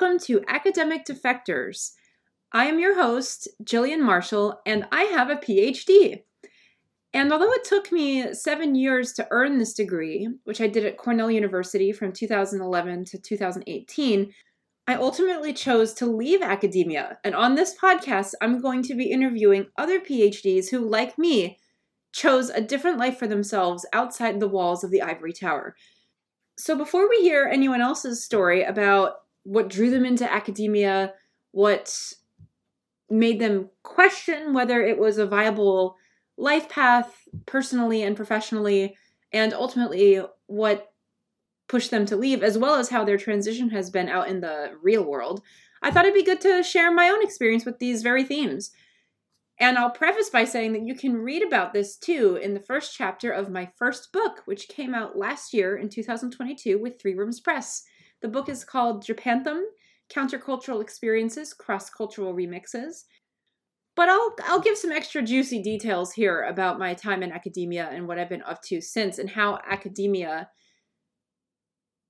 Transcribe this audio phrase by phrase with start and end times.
[0.00, 1.90] Welcome to Academic Defectors.
[2.52, 6.22] I am your host, Jillian Marshall, and I have a PhD.
[7.12, 10.96] And although it took me seven years to earn this degree, which I did at
[10.96, 14.32] Cornell University from 2011 to 2018,
[14.86, 17.18] I ultimately chose to leave academia.
[17.22, 21.58] And on this podcast, I'm going to be interviewing other PhDs who, like me,
[22.12, 25.76] chose a different life for themselves outside the walls of the ivory tower.
[26.58, 31.14] So, before we hear anyone else's story about what drew them into academia,
[31.52, 32.12] what
[33.08, 35.96] made them question whether it was a viable
[36.36, 38.96] life path personally and professionally,
[39.32, 40.92] and ultimately what
[41.68, 44.72] pushed them to leave, as well as how their transition has been out in the
[44.82, 45.42] real world,
[45.82, 48.70] I thought it'd be good to share my own experience with these very themes.
[49.58, 52.96] And I'll preface by saying that you can read about this too in the first
[52.96, 57.40] chapter of my first book, which came out last year in 2022 with Three Rooms
[57.40, 57.84] Press.
[58.22, 59.62] The book is called Japanthem
[60.12, 63.04] Countercultural Experiences, Cross Cultural Remixes.
[63.96, 68.06] But I'll, I'll give some extra juicy details here about my time in academia and
[68.06, 70.48] what I've been up to since, and how academia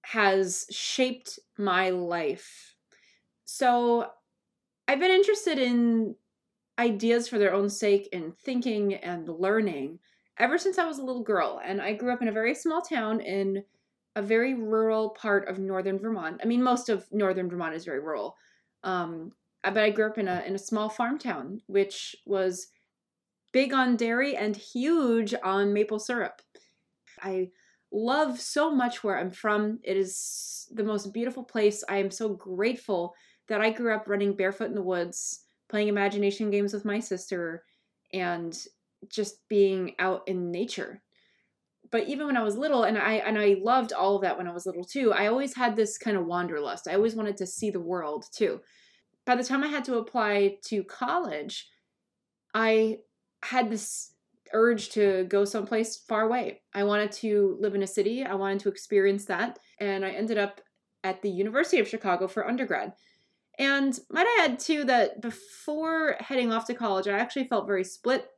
[0.03, 2.75] has shaped my life.
[3.45, 4.07] So,
[4.89, 6.17] I've been interested in
[6.79, 9.99] ideas for their own sake in thinking and learning
[10.39, 11.61] ever since I was a little girl.
[11.65, 13.63] And I grew up in a very small town in
[14.17, 16.41] a very rural part of northern Vermont.
[16.43, 18.37] I mean, most of northern Vermont is very rural.
[18.83, 22.69] Um, but I grew up in a in a small farm town, which was
[23.53, 26.41] big on dairy and huge on maple syrup.
[27.23, 27.51] I
[27.93, 29.81] love so much where I'm from.
[29.83, 31.85] It is the most beautiful place.
[31.89, 33.15] I am so grateful
[33.49, 37.65] that I grew up running barefoot in the woods playing imagination games with my sister
[38.13, 38.59] and
[39.09, 41.03] just being out in nature
[41.91, 44.47] but even when I was little, and I and I loved all of that when
[44.47, 45.13] I was little too.
[45.13, 46.89] I always had this kind of wanderlust.
[46.89, 48.61] I always wanted to see the world too.
[49.25, 51.69] By the time I had to apply to college,
[52.55, 52.99] I
[53.43, 54.13] had this
[54.53, 56.63] urge to go someplace far away.
[56.75, 58.25] I wanted to live in a city.
[58.25, 60.61] I wanted to experience that, and I ended up
[61.03, 62.93] at the University of Chicago for undergrad.
[63.59, 67.85] And might I add too that before heading off to college, I actually felt very
[67.85, 68.29] split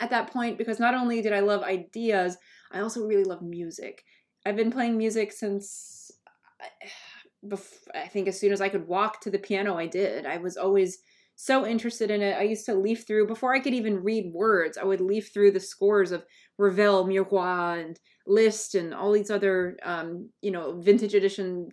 [0.00, 2.36] at that point because not only did I love ideas,
[2.70, 4.04] I also really love music.
[4.46, 6.10] I've been playing music since
[7.94, 10.26] I think as soon as I could walk to the piano, I did.
[10.26, 10.98] I was always
[11.36, 12.36] so interested in it.
[12.36, 14.76] I used to leaf through before I could even read words.
[14.76, 16.24] I would leaf through the scores of
[16.58, 21.70] Ravel, Mirepoix, and Liszt, and all these other, um, you know, vintage edition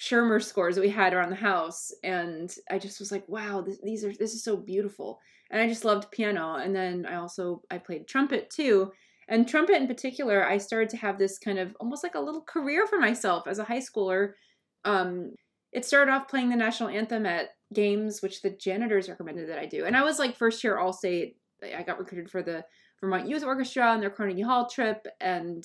[0.00, 4.02] Schirmer scores that we had around the house, and I just was like, wow, these
[4.02, 5.18] are this is so beautiful,
[5.50, 6.54] and I just loved piano.
[6.54, 8.92] And then I also I played trumpet too,
[9.30, 12.42] and trumpet in particular, I started to have this kind of almost like a little
[12.42, 14.32] career for myself as a high schooler.
[14.84, 15.30] Um,
[15.72, 19.66] it started off playing the national anthem at games, which the janitors recommended that I
[19.66, 21.36] do, and I was like first year all state.
[21.62, 22.64] I got recruited for the
[23.00, 25.64] Vermont Youth Orchestra on their Carnegie Hall trip, and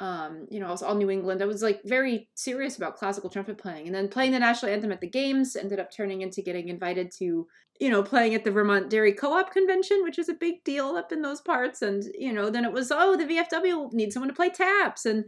[0.00, 1.42] um, you know, I was all New England.
[1.42, 3.86] I was like very serious about classical trumpet playing.
[3.86, 7.10] And then playing the national anthem at the games ended up turning into getting invited
[7.18, 7.46] to,
[7.80, 11.12] you know, playing at the Vermont Dairy Co-op convention, which is a big deal up
[11.12, 11.80] in those parts.
[11.80, 15.24] And, you know, then it was, oh, the VFW needs someone to play taps and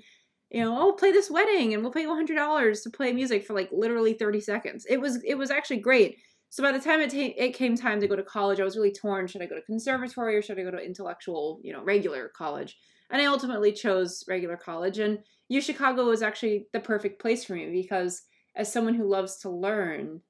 [0.50, 3.52] you know, oh, play this wedding and we'll pay you $100 to play music for
[3.52, 4.86] like literally 30 seconds.
[4.88, 6.18] It was it was actually great.
[6.50, 8.76] So by the time it, ta- it came time to go to college, I was
[8.76, 9.26] really torn.
[9.26, 12.78] Should I go to conservatory or should I go to intellectual, you know, regular college?
[13.10, 14.98] And I ultimately chose regular college.
[14.98, 18.22] And U Chicago was actually the perfect place for me because,
[18.56, 20.20] as someone who loves to learn,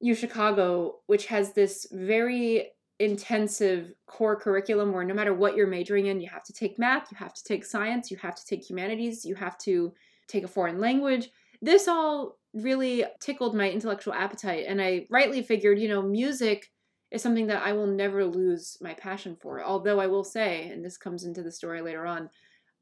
[0.00, 6.06] U Chicago, which has this very intensive core curriculum where no matter what you're majoring
[6.06, 8.68] in, you have to take math, you have to take science, you have to take
[8.68, 9.92] humanities, you have to
[10.26, 11.30] take a foreign language.
[11.62, 14.64] This all really tickled my intellectual appetite.
[14.68, 16.70] And I rightly figured, you know, music
[17.10, 19.62] is something that I will never lose my passion for.
[19.62, 22.28] Although I will say, and this comes into the story later on,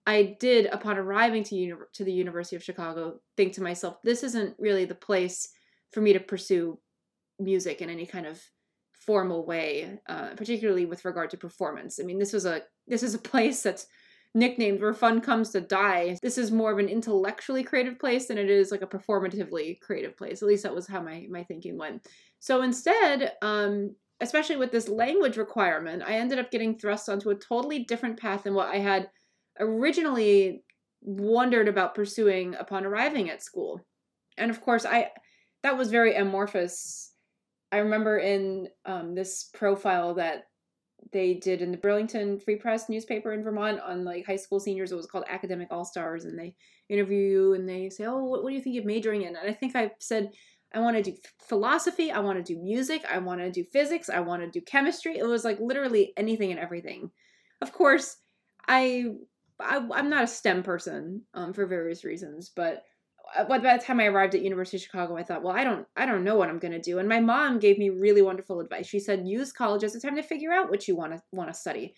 [0.06, 4.22] I did, upon arriving to, uni- to the University of Chicago, think to myself, this
[4.22, 5.48] isn't really the place
[5.92, 6.78] for me to pursue
[7.38, 8.40] music in any kind of
[8.92, 11.98] formal way, uh, particularly with regard to performance.
[12.00, 13.86] I mean, this was a this is a place that's
[14.34, 16.18] nicknamed where fun comes to die.
[16.22, 20.16] This is more of an intellectually creative place than it is like a performatively creative
[20.16, 20.42] place.
[20.42, 22.06] At least that was how my my thinking went.
[22.38, 27.34] So instead, um, especially with this language requirement, I ended up getting thrust onto a
[27.34, 29.10] totally different path than what I had
[29.58, 30.62] originally
[31.02, 33.80] wondered about pursuing upon arriving at school.
[34.38, 35.10] And of course, I
[35.62, 37.12] that was very amorphous.
[37.72, 40.44] I remember in um, this profile that
[41.12, 44.92] they did in the Burlington Free Press newspaper in Vermont on like high school seniors.
[44.92, 46.54] It was called Academic All Stars, and they
[46.88, 49.48] interview you and they say, "Oh, what, what do you think of majoring in?" And
[49.48, 50.30] I think I said,
[50.76, 51.16] "I want to do
[51.48, 52.12] philosophy.
[52.12, 53.02] I want to do music.
[53.10, 54.08] I want to do physics.
[54.08, 57.10] I want to do chemistry." It was like literally anything and everything.
[57.62, 58.18] Of course,
[58.68, 59.06] I,
[59.58, 62.84] I am not a STEM person um, for various reasons, but
[63.36, 65.86] uh, by the time I arrived at University of Chicago, I thought, well, I don't,
[65.96, 66.98] I don't know what I'm going to do.
[66.98, 68.86] And my mom gave me really wonderful advice.
[68.86, 71.48] She said, use college as a time to figure out what you want to want
[71.52, 71.94] to study,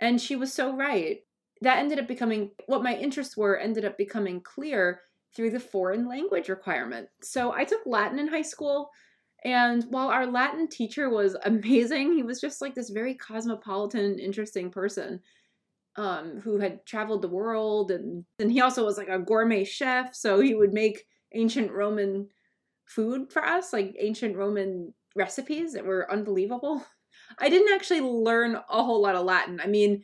[0.00, 1.18] and she was so right.
[1.60, 3.58] That ended up becoming what my interests were.
[3.58, 5.00] Ended up becoming clear
[5.34, 7.08] through the foreign language requirement.
[7.22, 8.90] So I took Latin in high school.
[9.44, 14.70] And while our Latin teacher was amazing, he was just like this very cosmopolitan, interesting
[14.70, 15.20] person
[15.98, 20.14] um, who had traveled the world and and he also was like a gourmet chef
[20.14, 21.04] so he would make
[21.34, 22.28] ancient roman
[22.86, 26.84] food for us like ancient roman recipes that were unbelievable
[27.40, 30.02] i didn't actually learn a whole lot of latin i mean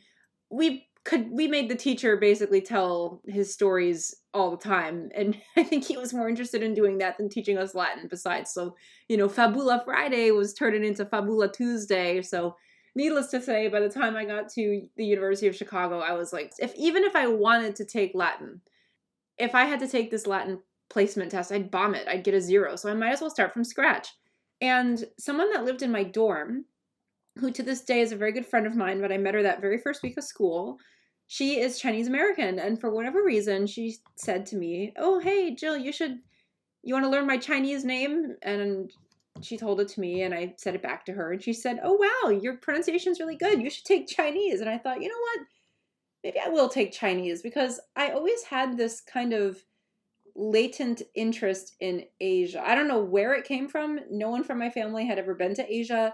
[0.49, 5.63] we could we made the teacher basically tell his stories all the time and i
[5.63, 8.75] think he was more interested in doing that than teaching us latin besides so
[9.09, 12.55] you know fabula friday was turning into fabula tuesday so
[12.95, 16.31] needless to say, by the time I got to the University of Chicago, I was
[16.31, 18.61] like, if even if I wanted to take Latin,
[19.37, 20.59] if I had to take this Latin
[20.89, 22.07] placement test, I'd bomb it.
[22.07, 22.75] I'd get a zero.
[22.75, 24.07] So I might as well start from scratch.
[24.61, 26.65] And someone that lived in my dorm,
[27.37, 29.43] who to this day is a very good friend of mine, but I met her
[29.43, 30.77] that very first week of school.
[31.27, 35.77] She is Chinese American, and for whatever reason, she said to me, "Oh, hey, Jill,
[35.77, 36.19] you should
[36.83, 38.91] you want to learn my Chinese name?" And
[39.41, 41.79] she told it to me and I said it back to her and she said,
[41.83, 43.61] "Oh wow, your pronunciation's really good.
[43.61, 45.47] You should take Chinese." And I thought, "You know what?
[46.23, 49.63] Maybe I will take Chinese because I always had this kind of
[50.35, 52.61] latent interest in Asia.
[52.65, 53.99] I don't know where it came from.
[54.09, 56.13] No one from my family had ever been to Asia.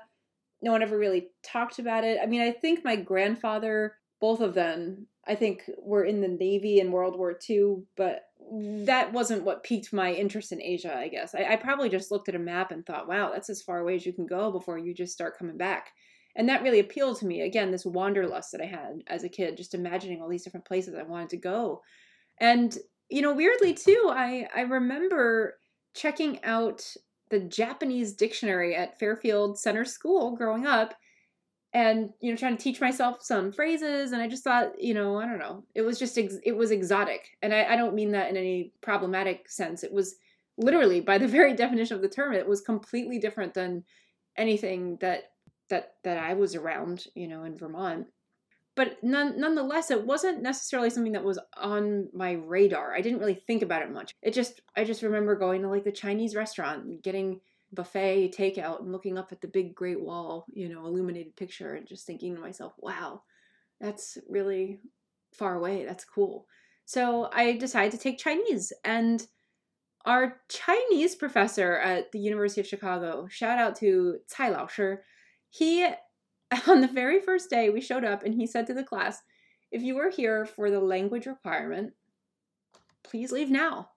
[0.62, 2.20] No one ever really talked about it.
[2.22, 6.80] I mean, I think my grandfather, both of them, I think were in the Navy
[6.80, 8.22] in World War II, but
[8.86, 11.36] that wasn't what piqued my interest in Asia, I guess.
[11.36, 13.96] I, I, probably just looked at a map and thought, wow, that's as far away
[13.96, 15.92] as you can go before you just start coming back.
[16.36, 17.42] And that really appealed to me.
[17.42, 20.96] Again, this wanderlust that I had as a kid, just imagining all these different places
[20.96, 21.82] I wanted to go.
[22.40, 22.78] And,
[23.10, 25.58] you know, weirdly too, I, I remember
[25.94, 26.86] checking out
[27.30, 30.94] the Japanese dictionary at Fairfield Center School growing up
[31.74, 35.18] and you know trying to teach myself some phrases and i just thought you know
[35.18, 37.38] i don't know it was just ex- it was exotic.
[37.42, 39.84] And I, I don't mean that in any problematic sense.
[39.84, 40.16] It was
[40.58, 43.84] literally by the very definition of the term it was completely different than
[44.38, 45.32] anything that
[45.70, 48.08] that that i was around you know in vermont.
[48.74, 52.96] But none, nonetheless it wasn't necessarily something that was on my radar.
[52.96, 54.14] I didn't really think about it much.
[54.22, 57.40] It just i just remember going to like the chinese restaurant and getting
[57.74, 61.88] buffet takeout and looking up at the big great wall, you know, illuminated picture and
[61.88, 63.24] just thinking to myself, wow,
[63.80, 64.80] that's really
[65.34, 65.86] far away.
[65.86, 66.48] That's cool.
[66.86, 69.26] So I decided to take Chinese and
[70.06, 74.96] our Chinese professor at the University of Chicago, shout out to Cai Lao Shi,
[75.50, 75.88] he
[76.68, 79.22] on the very first day we showed up and he said to the class,
[79.72, 81.94] if you are here for the language requirement,
[83.04, 83.90] please leave now.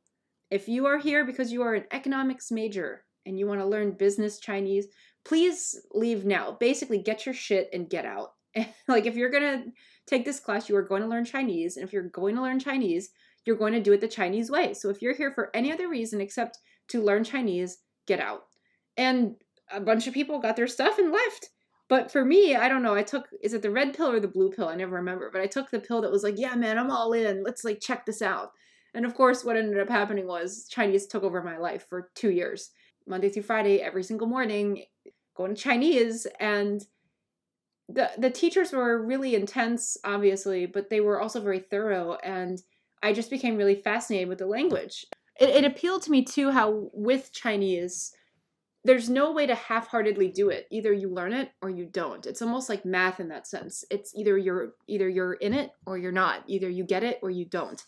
[0.51, 3.93] If you are here because you are an economics major, and you want to learn
[3.93, 4.87] business Chinese,
[5.25, 6.57] please leave now.
[6.59, 8.31] Basically, get your shit and get out.
[8.89, 9.71] like, if you're going to
[10.07, 11.77] take this class, you are going to learn Chinese.
[11.77, 13.11] And if you're going to learn Chinese,
[13.45, 14.75] you're going to do it the Chinese way.
[14.75, 18.45] So if you're here for any other reason except to learn Chinese, get out.
[18.97, 19.37] And
[19.73, 21.51] a bunch of people got their stuff and left.
[21.89, 22.95] But for me, I don't know.
[22.95, 24.69] I took is it the red pill or the blue pill?
[24.69, 25.31] I never remember.
[25.31, 27.43] But I took the pill that was like, yeah, man, I'm all in.
[27.43, 28.53] Let's like check this out.
[28.95, 32.31] And of course, what ended up happening was Chinese took over my life for two
[32.31, 32.71] years.
[33.07, 34.85] Monday through Friday, every single morning,
[35.37, 36.27] going to Chinese.
[36.41, 36.85] And
[37.89, 42.17] the the teachers were really intense, obviously, but they were also very thorough.
[42.25, 42.63] And
[43.03, 45.05] I just became really fascinated with the language.
[45.39, 48.13] It, it appealed to me too how with Chinese,
[48.85, 50.67] there's no way to half-heartedly do it.
[50.71, 52.27] Either you learn it or you don't.
[52.27, 53.85] It's almost like math in that sense.
[53.91, 56.45] It's either you're either you're in it or you're not.
[56.47, 57.83] Either you get it or you don't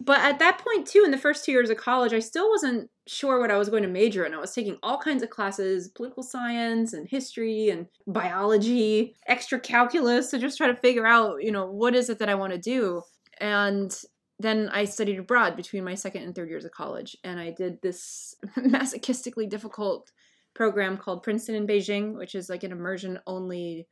[0.00, 2.90] but at that point too in the first two years of college i still wasn't
[3.06, 4.34] sure what i was going to major in.
[4.34, 10.30] I was taking all kinds of classes political science and history and biology extra calculus
[10.30, 12.58] to just try to figure out you know what is it that i want to
[12.58, 13.02] do.
[13.40, 13.94] And
[14.38, 17.80] then i studied abroad between my second and third years of college and i did
[17.80, 20.10] this masochistically difficult
[20.54, 23.86] program called princeton in beijing which is like an immersion only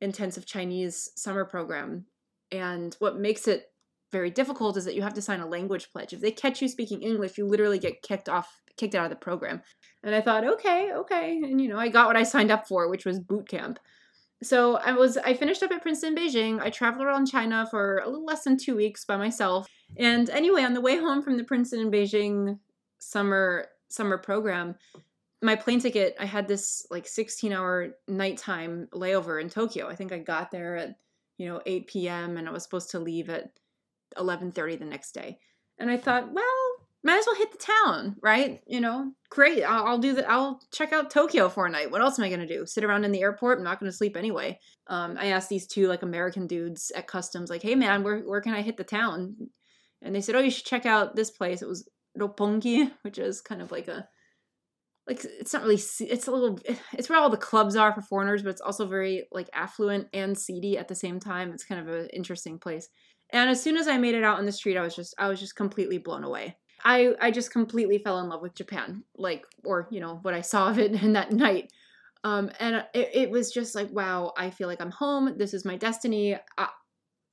[0.00, 2.06] intensive chinese summer program.
[2.50, 3.70] And what makes it
[4.10, 6.12] very difficult is that you have to sign a language pledge.
[6.12, 9.16] If they catch you speaking English, you literally get kicked off, kicked out of the
[9.16, 9.62] program.
[10.02, 11.36] And I thought, okay, okay.
[11.36, 13.78] And, you know, I got what I signed up for, which was boot camp.
[14.42, 16.60] so I was I finished up at Princeton Beijing.
[16.60, 19.66] I traveled around China for a little less than two weeks by myself.
[19.96, 22.58] And anyway, on the way home from the Princeton and Beijing
[22.98, 24.76] summer summer program,
[25.42, 29.88] my plane ticket, I had this like 16 hour nighttime layover in Tokyo.
[29.88, 30.96] I think I got there at,
[31.36, 32.36] you know, 8 p.m.
[32.36, 33.50] and I was supposed to leave at
[34.16, 35.38] 11:30 the next day.
[35.78, 36.44] And I thought, well,
[37.04, 38.60] might as well hit the town, right?
[38.66, 39.62] You know, great.
[39.62, 40.28] I'll, I'll do that.
[40.28, 41.90] I'll check out Tokyo for a night.
[41.90, 42.66] What else am I going to do?
[42.66, 43.58] Sit around in the airport?
[43.58, 44.58] I'm not going to sleep anyway.
[44.88, 48.40] Um, I asked these two like American dudes at customs, like, hey man, where, where
[48.40, 49.36] can I hit the town?
[50.02, 51.62] And they said, oh, you should check out this place.
[51.62, 51.88] It was
[52.18, 54.08] Roppongi, which is kind of like a,
[55.08, 56.58] like it's not really it's a little
[56.92, 60.36] it's where all the clubs are for foreigners but it's also very like affluent and
[60.36, 62.90] seedy at the same time it's kind of an interesting place
[63.30, 65.28] and as soon as i made it out on the street i was just i
[65.28, 69.44] was just completely blown away I I just completely fell in love with Japan, like
[69.64, 71.72] or you know what I saw of it in that night.
[72.24, 75.34] Um, and it, it was just like, wow, I feel like I'm home.
[75.38, 76.36] This is my destiny.
[76.56, 76.68] I,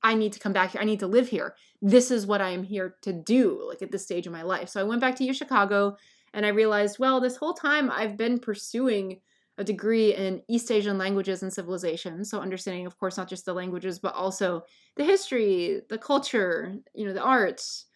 [0.02, 0.80] I need to come back here.
[0.80, 1.56] I need to live here.
[1.82, 4.68] This is what I am here to do, like at this stage of my life.
[4.68, 5.96] So I went back to U Chicago
[6.32, 9.20] and I realized, well, this whole time I've been pursuing
[9.58, 12.30] a degree in East Asian languages and civilizations.
[12.30, 14.64] So understanding, of course, not just the languages, but also
[14.96, 17.86] the history, the culture, you know, the arts,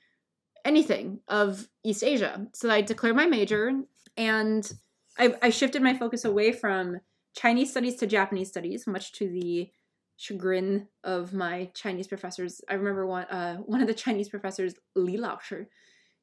[0.65, 2.47] anything of East Asia.
[2.55, 3.73] So I declared my major
[4.17, 4.71] and
[5.19, 6.99] I, I shifted my focus away from
[7.37, 9.71] Chinese studies to Japanese studies, much to the
[10.17, 12.61] chagrin of my Chinese professors.
[12.69, 15.67] I remember one uh, one of the Chinese professors, Li Laoshi,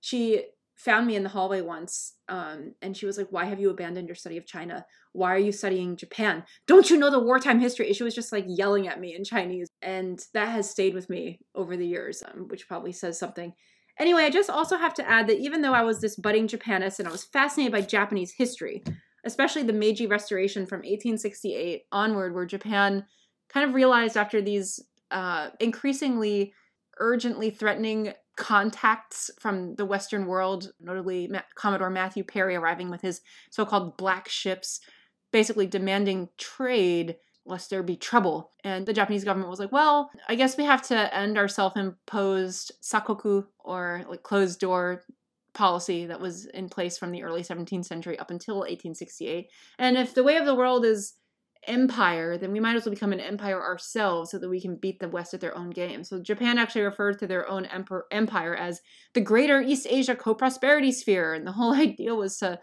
[0.02, 0.46] she
[0.78, 4.08] found me in the hallway once um, and she was like, Why have you abandoned
[4.08, 4.86] your study of China?
[5.14, 6.44] Why are you studying Japan?
[6.68, 7.92] Don't you know the wartime history?
[7.94, 9.68] She was just like yelling at me in Chinese.
[9.82, 13.54] And that has stayed with me over the years, um, which probably says something.
[14.00, 17.00] Anyway, I just also have to add that even though I was this budding Japanist
[17.00, 18.84] and I was fascinated by Japanese history,
[19.26, 23.06] especially the Meiji Restoration from 1868 onward, where Japan
[23.50, 24.80] kind of realized after these
[25.10, 26.54] uh, increasingly
[27.00, 33.22] urgently threatening contacts from the Western world, notably Ma- Commodore Matthew Perry arriving with his
[33.50, 34.80] so called black ships,
[35.32, 38.52] basically demanding trade lest there be trouble.
[38.64, 41.76] And the Japanese government was like, well, I guess we have to end our self
[41.76, 45.04] imposed sakoku or like closed door
[45.54, 49.50] policy that was in place from the early 17th century up until 1868.
[49.80, 51.14] And if the way of the world is
[51.68, 55.00] empire, then we might as well become an empire ourselves so that we can beat
[55.00, 56.04] the West at their own game.
[56.04, 58.82] So Japan actually refers to their own emperor, empire as
[59.14, 62.60] the Greater East Asia Co-Prosperity Sphere, and the whole idea was to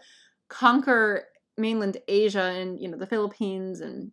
[0.49, 1.25] conquer
[1.57, 4.11] mainland Asia and you know the Philippines and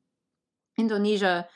[0.78, 1.48] Indonesia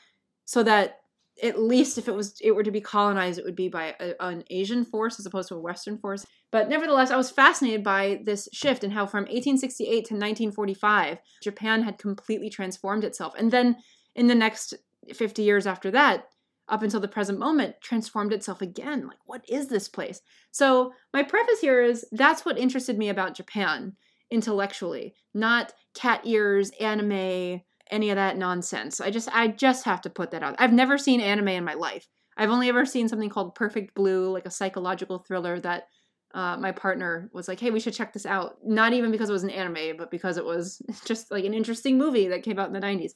[0.45, 0.99] so that
[1.43, 4.13] at least if it was it were to be colonized it would be by a,
[4.19, 6.25] an asian force as opposed to a western force.
[6.51, 11.83] But nevertheless i was fascinated by this shift and how from 1868 to 1945 japan
[11.83, 13.33] had completely transformed itself.
[13.37, 13.77] And then
[14.15, 14.73] in the next
[15.13, 16.25] 50 years after that
[16.69, 19.07] up until the present moment transformed itself again.
[19.07, 20.21] Like what is this place?
[20.51, 23.93] So my preface here is that's what interested me about japan
[24.29, 29.01] intellectually not cat ears anime any of that nonsense.
[29.01, 30.55] I just I just have to put that out.
[30.59, 32.07] I've never seen anime in my life.
[32.37, 35.87] I've only ever seen something called Perfect Blue, like a psychological thriller that
[36.33, 39.33] uh, my partner was like, "Hey, we should check this out." Not even because it
[39.33, 42.67] was an anime, but because it was just like an interesting movie that came out
[42.67, 43.11] in the '90s.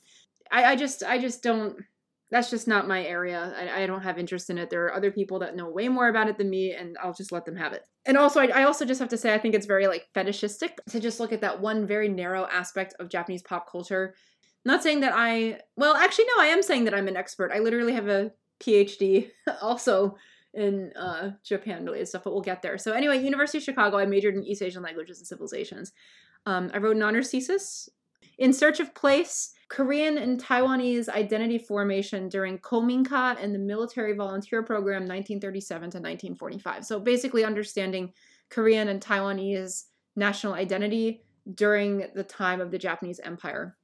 [0.51, 1.77] I, I just I just don't.
[2.31, 3.53] That's just not my area.
[3.57, 4.69] I, I, don't have interest in it.
[4.69, 7.33] There are other people that know way more about it than me, and I'll just
[7.33, 7.85] let them have it.
[8.05, 10.77] And also, I, I also just have to say, I think it's very like fetishistic
[10.91, 14.15] to just look at that one very narrow aspect of Japanese pop culture
[14.65, 17.51] not saying that I, well, actually, no, I am saying that I'm an expert.
[17.53, 19.29] I literally have a PhD
[19.61, 20.15] also
[20.53, 22.77] in uh, Japan related stuff, but we'll get there.
[22.77, 25.93] So, anyway, University of Chicago, I majored in East Asian languages and civilizations.
[26.45, 27.89] Um, I wrote an honors thesis
[28.37, 34.63] in search of place Korean and Taiwanese identity formation during Kominka and the military volunteer
[34.63, 36.85] program 1937 to 1945.
[36.85, 38.11] So basically understanding
[38.49, 39.83] Korean and Taiwanese
[40.17, 43.77] national identity during the time of the Japanese Empire.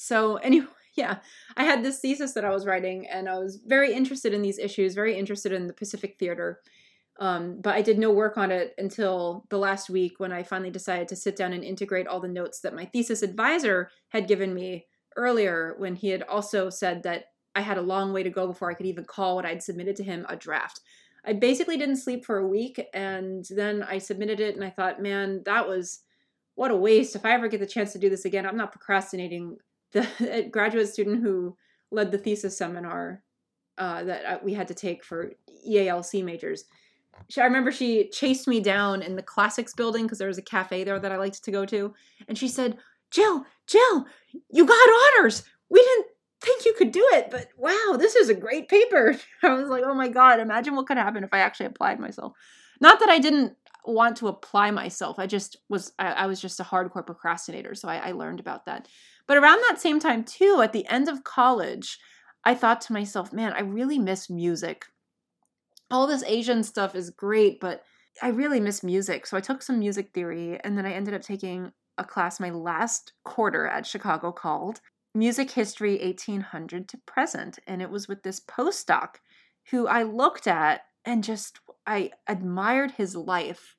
[0.00, 1.18] So, anyway, yeah,
[1.56, 4.58] I had this thesis that I was writing, and I was very interested in these
[4.58, 6.60] issues, very interested in the Pacific theater.
[7.20, 10.70] Um, but I did no work on it until the last week when I finally
[10.70, 14.54] decided to sit down and integrate all the notes that my thesis advisor had given
[14.54, 18.46] me earlier when he had also said that I had a long way to go
[18.46, 20.80] before I could even call what I'd submitted to him a draft.
[21.26, 25.02] I basically didn't sleep for a week and then I submitted it and I thought,
[25.02, 26.00] man, that was
[26.54, 27.16] what a waste.
[27.16, 29.58] If I ever get the chance to do this again, I'm not procrastinating
[30.18, 31.56] the graduate student who
[31.90, 33.22] led the thesis seminar
[33.78, 35.32] uh, that uh, we had to take for
[35.66, 36.64] EALC majors.
[37.28, 40.42] She, I remember she chased me down in the classics building because there was a
[40.42, 41.94] cafe there that I liked to go to,
[42.28, 42.78] and she said,
[43.10, 44.06] "Jill, Jill,
[44.50, 45.44] you got honors.
[45.68, 46.06] We didn't
[46.40, 49.16] think you could do it, but wow, this is a great paper.
[49.42, 52.32] I was like, oh my God, imagine what could happen if I actually applied myself.
[52.80, 55.18] Not that I didn't want to apply myself.
[55.18, 57.74] I just was, I, I was just a hardcore procrastinator.
[57.74, 58.88] So I, I learned about that.
[59.30, 62.00] But around that same time, too, at the end of college,
[62.44, 64.86] I thought to myself, man, I really miss music.
[65.88, 67.84] All this Asian stuff is great, but
[68.20, 69.28] I really miss music.
[69.28, 72.50] So I took some music theory and then I ended up taking a class my
[72.50, 74.80] last quarter at Chicago called
[75.14, 77.60] Music History 1800 to Present.
[77.68, 79.18] And it was with this postdoc
[79.70, 83.76] who I looked at and just I admired his life,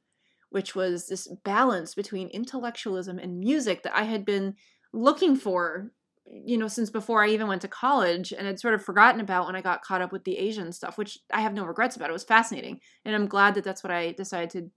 [0.49, 4.55] which was this balance between intellectualism and music that I had been
[4.93, 5.91] looking for
[6.25, 9.45] you know since before i even went to college and had sort of forgotten about
[9.47, 12.09] when i got caught up with the asian stuff which i have no regrets about.
[12.09, 14.71] It was fascinating and i'm glad that that's what i decided to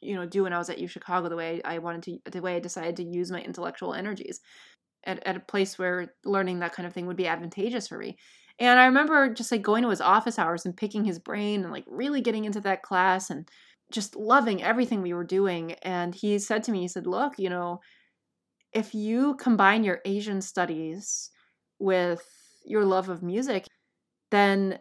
[0.00, 2.40] you know do when i was at u chicago the way i wanted to the
[2.40, 4.40] way i decided to use my intellectual energies
[5.06, 8.18] at, at a place where learning that kind of thing would be advantageous for me.
[8.58, 11.72] And i remember just like going to his office hours and picking his brain and
[11.72, 13.48] like really getting into that class and
[13.92, 15.72] just loving everything we were doing.
[15.82, 17.80] And he said to me he said look you know
[18.76, 21.30] if you combine your Asian studies
[21.78, 22.22] with
[22.62, 23.66] your love of music,
[24.30, 24.78] then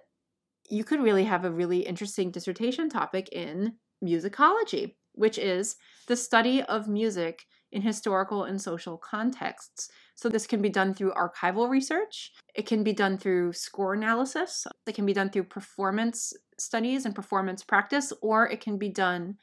[0.69, 6.61] you could really have a really interesting dissertation topic in musicology, which is the study
[6.63, 9.89] of music in historical and social contexts.
[10.15, 14.67] So, this can be done through archival research, it can be done through score analysis,
[14.85, 19.35] it can be done through performance studies and performance practice, or it can be done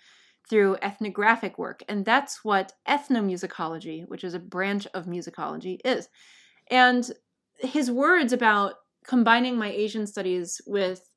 [0.48, 1.82] through ethnographic work.
[1.88, 6.08] And that's what ethnomusicology, which is a branch of musicology, is.
[6.70, 7.10] And
[7.58, 11.08] his words about combining my Asian studies with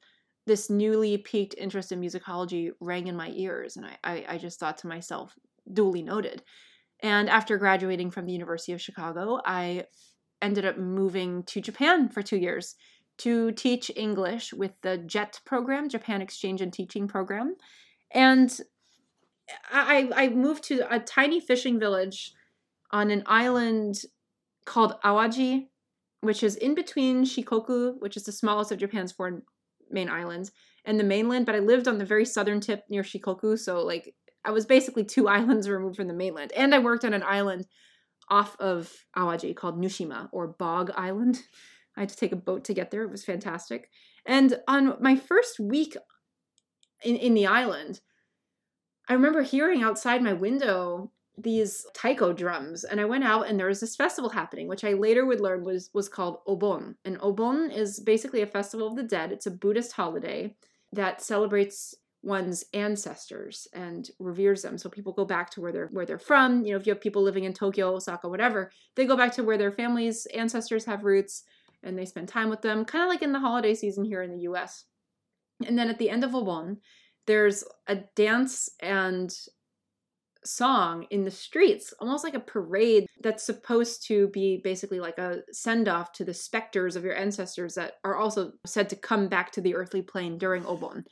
[0.46, 3.78] this newly piqued interest in musicology rang in my ears.
[3.78, 5.34] And I, I, I just thought to myself,
[5.72, 6.44] duly noted.
[7.02, 9.86] And after graduating from the University of Chicago, I
[10.42, 12.76] ended up moving to Japan for two years
[13.18, 17.56] to teach English with the JET program, Japan Exchange and Teaching Program.
[18.12, 18.56] And
[19.72, 22.34] I I moved to a tiny fishing village
[22.92, 24.02] on an island
[24.66, 25.68] called Awaji,
[26.22, 29.44] which is in between Shikoku, which is the smallest of Japan's four
[29.90, 30.52] main islands,
[30.86, 31.46] and the mainland.
[31.46, 35.04] But I lived on the very southern tip near Shikoku, so like I was basically
[35.06, 36.52] two islands removed from the mainland.
[36.54, 37.68] And I worked on an island
[38.30, 41.40] off of Awaji called Nushima or Bog Island.
[41.98, 43.04] I had to take a boat to get there.
[43.04, 43.90] It was fantastic.
[44.26, 45.96] And on my first week
[47.04, 48.02] in, in the island,
[49.08, 53.68] I remember hearing outside my window these taiko drums and I went out and there
[53.68, 56.96] was this festival happening which I later would learn was was called Obon.
[57.04, 59.32] And Obon is basically a festival of the dead.
[59.32, 60.56] It's a Buddhist holiday
[60.94, 64.78] that celebrates one's ancestors and reveres them.
[64.78, 66.64] So people go back to where they're where they're from.
[66.64, 69.44] You know, if you have people living in Tokyo, Osaka, whatever, they go back to
[69.44, 71.44] where their families, ancestors have roots
[71.84, 74.32] and they spend time with them, kind of like in the holiday season here in
[74.32, 74.86] the US.
[75.66, 76.78] And then at the end of Obon,
[77.28, 79.34] there's a dance and
[80.44, 85.40] song in the streets, almost like a parade that's supposed to be basically like a
[85.52, 89.52] send off to the specters of your ancestors that are also said to come back
[89.52, 91.04] to the earthly plane during Obon.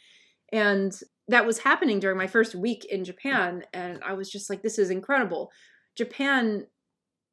[0.52, 0.97] And
[1.28, 3.63] that was happening during my first week in Japan.
[3.73, 5.52] And I was just like, this is incredible.
[5.95, 6.67] Japan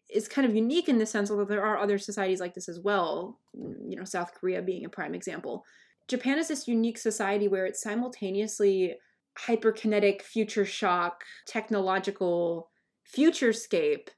[0.09, 2.81] is kind of unique in the sense, although there are other societies like this as
[2.81, 5.65] well, you know, South Korea being a prime example
[6.11, 8.97] Japan is this unique society where it's simultaneously
[9.39, 12.69] hyperkinetic, future shock, technological
[13.17, 14.09] futurescape,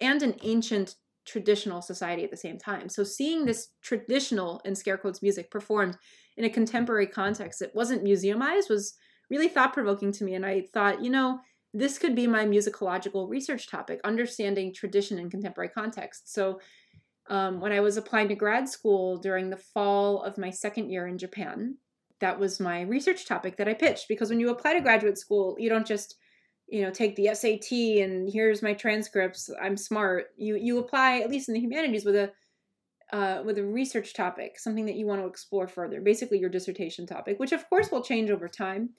[0.00, 0.94] and an ancient
[1.26, 2.88] traditional society at the same time.
[2.88, 5.98] So seeing this traditional in scare quotes music performed
[6.36, 8.94] in a contemporary context that wasn't museumized was
[9.28, 10.34] really thought provoking to me.
[10.34, 11.40] And I thought, you know,
[11.74, 16.32] this could be my musicological research topic, understanding tradition in contemporary context.
[16.32, 16.60] So
[17.32, 21.06] um, when I was applying to grad school during the fall of my second year
[21.06, 21.78] in Japan.
[22.20, 25.56] That was my research topic that I pitched because when you apply to graduate school,
[25.58, 26.16] you don't just
[26.68, 27.72] you know take the SAT
[28.04, 29.48] and here's my transcripts.
[29.60, 30.26] I'm smart.
[30.36, 32.32] You you apply at least in the humanities with a
[33.12, 37.06] uh, with a research topic, something that you want to explore further, basically your dissertation
[37.06, 38.90] topic, which of course will change over time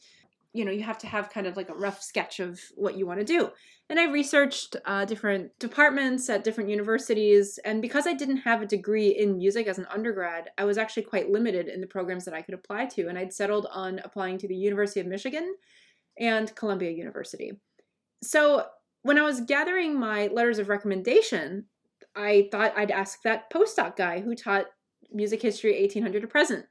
[0.53, 3.05] you know you have to have kind of like a rough sketch of what you
[3.05, 3.49] want to do.
[3.89, 8.65] And i researched uh, different departments at different universities and because i didn't have a
[8.65, 12.33] degree in music as an undergrad i was actually quite limited in the programs that
[12.33, 15.53] i could apply to and i'd settled on applying to the university of michigan
[16.19, 17.51] and columbia university.
[18.23, 18.65] So
[19.03, 21.65] when i was gathering my letters of recommendation
[22.15, 24.67] i thought i'd ask that postdoc guy who taught
[25.11, 26.65] music history 1800 to present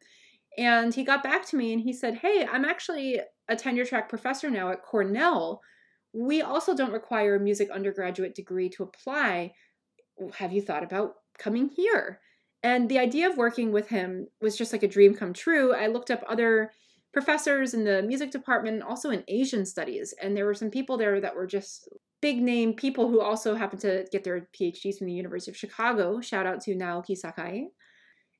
[0.59, 4.09] and he got back to me and he said, Hey, I'm actually a tenure track
[4.09, 5.61] professor now at Cornell,
[6.13, 9.55] we also don't require a music undergraduate degree to apply.
[10.35, 12.21] Have you thought about coming here?
[12.63, 15.75] And the idea of working with him was just like a dream come true.
[15.75, 16.71] I looked up other
[17.13, 21.21] professors in the music department, also in Asian studies, and there were some people there
[21.21, 21.89] that were just
[22.21, 26.21] big name people who also happened to get their PhDs from the University of Chicago.
[26.21, 27.69] Shout out to Naoki Sakai.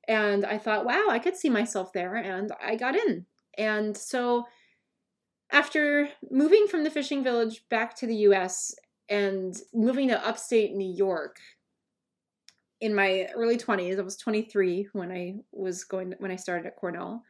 [0.07, 3.25] And I thought, wow, I could see myself there, and I got in.
[3.57, 4.45] And so
[5.51, 8.73] after moving from the fishing village back to the US
[9.07, 11.37] and moving to upstate New York
[12.81, 16.75] in my early 20s, I was 23 when I was going when I started at
[16.75, 17.23] Cornell,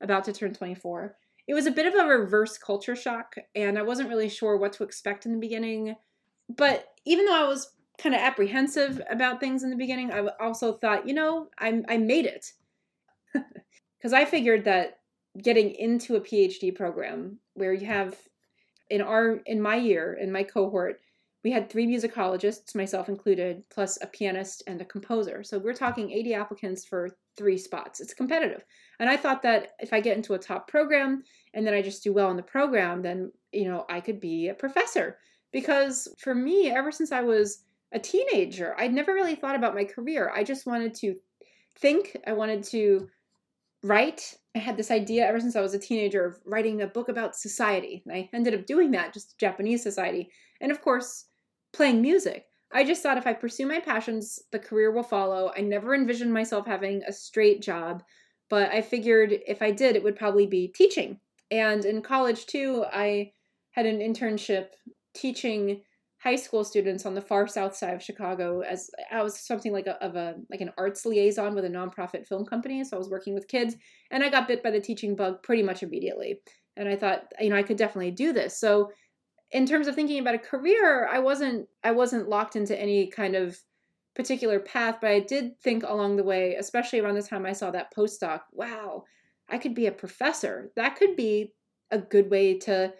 [0.00, 1.16] about to turn 24.
[1.46, 4.72] It was a bit of a reverse culture shock and I wasn't really sure what
[4.74, 5.94] to expect in the beginning.
[6.48, 10.72] But even though I was kind of apprehensive about things in the beginning, I also
[10.72, 12.52] thought, you know, I I made it.
[14.02, 15.00] Cuz I figured that
[15.42, 18.16] getting into a PhD program where you have
[18.88, 21.00] in our in my year in my cohort
[21.46, 25.44] we had three musicologists myself included plus a pianist and a composer.
[25.44, 28.00] So we're talking 80 applicants for three spots.
[28.00, 28.64] It's competitive.
[28.98, 31.22] And i thought that if i get into a top program
[31.54, 34.48] and then i just do well in the program then you know i could be
[34.48, 35.18] a professor.
[35.52, 39.84] Because for me ever since i was a teenager i'd never really thought about my
[39.84, 41.14] career i just wanted to
[41.78, 43.08] think i wanted to
[43.86, 44.34] write.
[44.54, 47.36] I had this idea ever since I was a teenager of writing a book about
[47.36, 48.02] society.
[48.04, 50.30] And I ended up doing that, just Japanese society.
[50.60, 51.26] And of course,
[51.72, 52.46] playing music.
[52.72, 55.52] I just thought if I pursue my passions, the career will follow.
[55.56, 58.02] I never envisioned myself having a straight job,
[58.50, 61.20] but I figured if I did, it would probably be teaching.
[61.50, 63.32] And in college, too, I
[63.70, 64.68] had an internship
[65.14, 65.82] teaching
[66.26, 69.86] high school students on the far south side of Chicago as I was something like
[69.86, 72.82] a of a like an arts liaison with a nonprofit film company.
[72.82, 73.76] So I was working with kids
[74.10, 76.40] and I got bit by the teaching bug pretty much immediately.
[76.76, 78.58] And I thought, you know, I could definitely do this.
[78.58, 78.90] So
[79.52, 83.36] in terms of thinking about a career, I wasn't I wasn't locked into any kind
[83.36, 83.56] of
[84.16, 87.70] particular path, but I did think along the way, especially around the time I saw
[87.70, 89.04] that postdoc, wow,
[89.48, 90.72] I could be a professor.
[90.74, 91.54] That could be
[91.92, 92.92] a good way to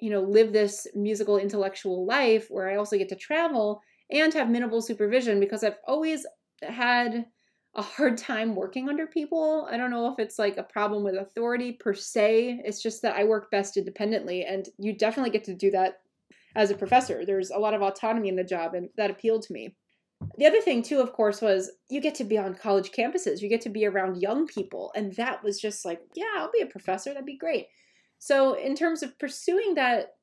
[0.00, 4.50] you know, live this musical intellectual life where I also get to travel and have
[4.50, 6.26] minimal supervision because I've always
[6.62, 7.26] had
[7.74, 9.68] a hard time working under people.
[9.70, 12.62] I don't know if it's like a problem with authority per se.
[12.64, 16.00] It's just that I work best independently and you definitely get to do that
[16.56, 17.24] as a professor.
[17.24, 19.76] There's a lot of autonomy in the job and that appealed to me.
[20.36, 23.40] The other thing too of course was you get to be on college campuses.
[23.40, 26.62] You get to be around young people and that was just like, yeah, I'll be
[26.62, 27.10] a professor.
[27.10, 27.66] That'd be great.
[28.20, 30.14] So, in terms of pursuing that,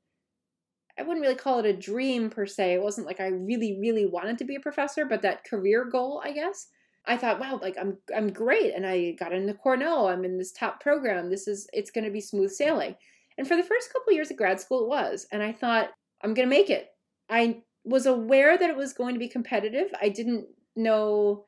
[0.99, 2.75] I wouldn't really call it a dream per se.
[2.75, 6.21] It wasn't like I really, really wanted to be a professor, but that career goal,
[6.23, 6.67] I guess.
[7.07, 10.07] I thought, wow, like I'm I'm great and I got into Cornell.
[10.07, 11.29] I'm in this top program.
[11.29, 12.95] This is it's going to be smooth sailing.
[13.37, 15.89] And for the first couple of years of grad school it was, and I thought
[16.21, 16.89] I'm going to make it.
[17.29, 19.87] I was aware that it was going to be competitive.
[19.99, 21.45] I didn't know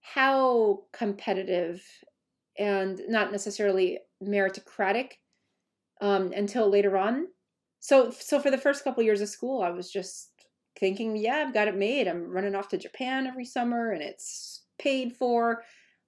[0.00, 1.84] how competitive
[2.58, 5.12] and not necessarily meritocratic
[6.00, 7.26] um, until later on.
[7.80, 10.30] So, so for the first couple years of school, I was just
[10.78, 12.08] thinking, yeah, I've got it made.
[12.08, 15.62] I'm running off to Japan every summer, and it's paid for.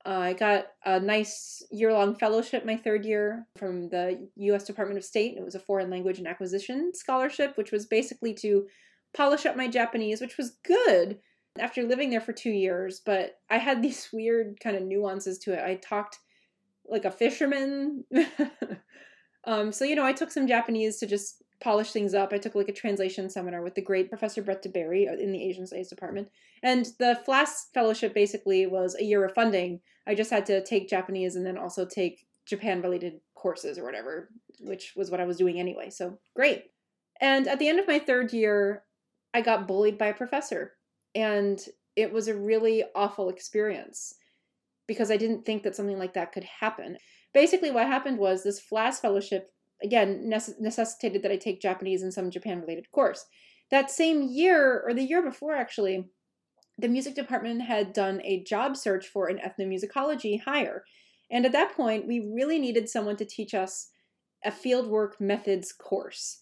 [0.04, 4.64] Uh, I got a nice year long fellowship my third year from the U.S.
[4.64, 5.36] Department of State.
[5.36, 8.66] It was a foreign language and acquisition scholarship, which was basically to
[9.14, 11.18] polish up my Japanese, which was good
[11.58, 13.00] after living there for two years.
[13.04, 15.64] But I had these weird kind of nuances to it.
[15.64, 16.18] I talked
[16.88, 18.04] like a fisherman.
[19.46, 22.32] Um, so, you know, I took some Japanese to just polish things up.
[22.32, 25.32] I took like a translation seminar with the great Professor Brett de Bary uh, in
[25.32, 26.28] the Asian Studies department.
[26.62, 29.80] And the FLAS fellowship basically was a year of funding.
[30.06, 34.28] I just had to take Japanese and then also take Japan related courses or whatever,
[34.60, 35.90] which was what I was doing anyway.
[35.90, 36.64] So great.
[37.20, 38.82] And at the end of my third year,
[39.32, 40.74] I got bullied by a professor.
[41.14, 41.60] And
[41.94, 44.14] it was a really awful experience
[44.86, 46.98] because I didn't think that something like that could happen
[47.36, 49.50] basically what happened was this FLAS fellowship
[49.84, 53.26] again necess- necessitated that I take Japanese and some Japan related course.
[53.70, 56.08] That same year or the year before actually,
[56.78, 60.84] the music department had done a job search for an ethnomusicology hire.
[61.30, 63.90] And at that point, we really needed someone to teach us
[64.42, 66.40] a fieldwork methods course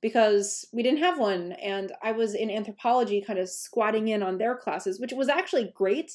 [0.00, 1.52] because we didn't have one.
[1.52, 5.72] And I was in anthropology kind of squatting in on their classes, which was actually
[5.72, 6.10] great.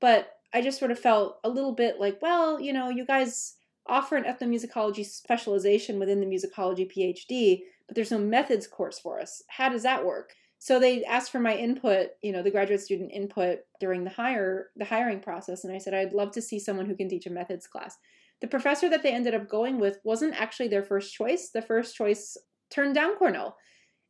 [0.00, 3.55] But I just sort of felt a little bit like, well, you know, you guys
[3.88, 9.42] offer an ethnomusicology specialization within the musicology PhD, but there's no methods course for us.
[9.48, 10.34] How does that work?
[10.58, 14.70] So they asked for my input, you know, the graduate student input during the hire
[14.76, 17.30] the hiring process, and I said I'd love to see someone who can teach a
[17.30, 17.98] methods class.
[18.40, 21.50] The professor that they ended up going with wasn't actually their first choice.
[21.50, 22.36] The first choice
[22.70, 23.56] turned down Cornell.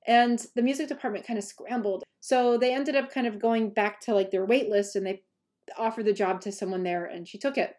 [0.06, 2.04] And the music department kind of scrambled.
[2.20, 5.22] So they ended up kind of going back to like their wait list and they
[5.76, 7.74] offered the job to someone there and she took it.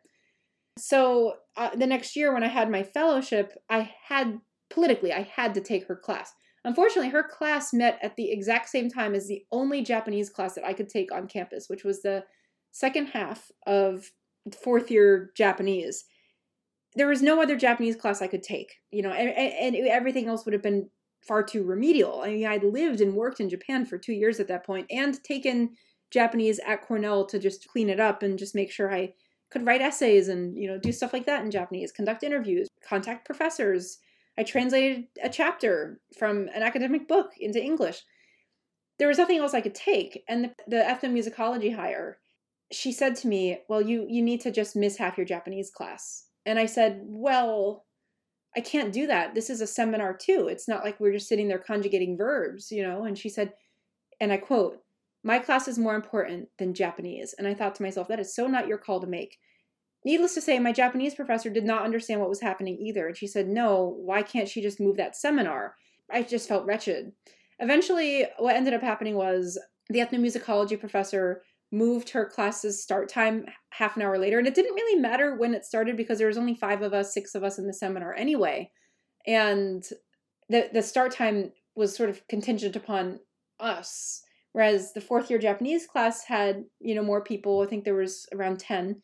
[0.78, 5.54] So uh, the next year when I had my fellowship, I had politically, I had
[5.56, 6.34] to take her class.
[6.64, 10.66] Unfortunately, her class met at the exact same time as the only Japanese class that
[10.66, 12.24] I could take on campus, which was the
[12.72, 14.12] second half of
[14.62, 16.06] fourth year Japanese.
[16.96, 20.46] There was no other Japanese class I could take, you know, and, and everything else
[20.46, 20.90] would have been
[21.22, 22.22] far too remedial.
[22.22, 25.22] I mean, I'd lived and worked in Japan for two years at that point and
[25.24, 25.72] taken
[26.12, 29.14] Japanese at Cornell to just clean it up and just make sure I
[29.50, 33.26] could write essays and, you know, do stuff like that in Japanese, conduct interviews, contact
[33.26, 34.00] professors.
[34.38, 38.04] I translated a chapter from an academic book into English.
[39.00, 40.24] There was nothing else I could take.
[40.28, 42.18] And the, the ethnomusicology hire,
[42.72, 46.26] she said to me, Well, you, you need to just miss half your Japanese class.
[46.46, 47.86] And I said, Well,
[48.56, 49.36] I can't do that.
[49.36, 50.48] This is a seminar too.
[50.50, 53.04] It's not like we're just sitting there conjugating verbs, you know?
[53.04, 53.54] And she said,
[54.20, 54.82] and I quote,
[55.28, 57.36] my class is more important than Japanese.
[57.38, 59.40] And I thought to myself, that is so not your call to make.
[60.06, 63.08] Needless to say, my Japanese professor did not understand what was happening either.
[63.08, 65.76] And she said, no, why can't she just move that seminar?
[66.10, 67.12] I just felt wretched.
[67.60, 69.60] Eventually, what ended up happening was
[69.90, 71.42] the ethnomusicology professor
[71.74, 74.38] moved her class's start time half an hour later.
[74.38, 77.14] And it didn't really matter when it started because there was only five of us,
[77.14, 78.72] six of us in the seminar anyway.
[79.26, 79.84] And
[80.48, 83.20] the, the start time was sort of contingent upon
[83.60, 84.24] us.
[84.54, 87.62] Whereas the fourth year Japanese class had, you know, more people.
[87.62, 89.02] I think there was around 10.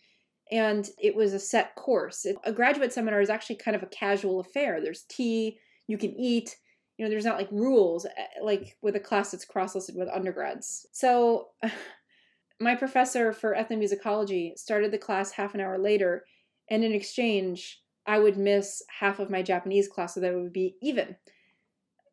[0.52, 2.26] And it was a set course.
[2.44, 4.82] A graduate seminar is actually kind of a casual affair.
[4.82, 6.56] There's tea, you can eat,
[6.98, 10.10] you know, there's not like rules eh, like with a class that's cross listed with
[10.10, 10.86] undergrads.
[10.92, 11.50] So
[12.60, 16.26] my professor for ethnomusicology started the class half an hour later,
[16.70, 20.54] and in exchange, I would miss half of my Japanese class so that it would
[20.54, 21.16] be even.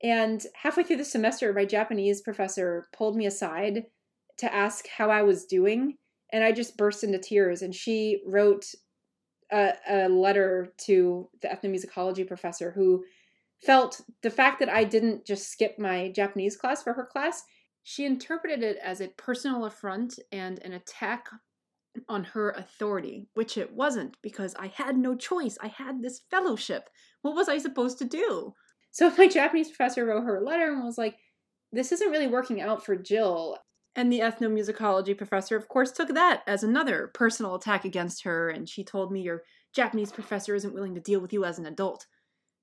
[0.03, 3.85] And halfway through the semester, my Japanese professor pulled me aside
[4.39, 5.97] to ask how I was doing,
[6.33, 7.63] and I just burst into tears.
[7.63, 8.65] And she wrote
[9.53, 13.05] a, a letter to the ethnomusicology professor who
[13.63, 17.43] felt the fact that I didn't just skip my Japanese class for her class
[17.83, 21.29] she interpreted it as a personal affront and an attack
[22.09, 25.59] on her authority, which it wasn't because I had no choice.
[25.61, 26.89] I had this fellowship.
[27.23, 28.55] What was I supposed to do?
[28.91, 31.17] So my Japanese professor wrote her a letter and was like,
[31.73, 33.59] This isn't really working out for Jill.
[33.97, 38.49] And the ethnomusicology professor, of course, took that as another personal attack against her.
[38.49, 39.43] And she told me, Your
[39.75, 42.07] Japanese professor isn't willing to deal with you as an adult.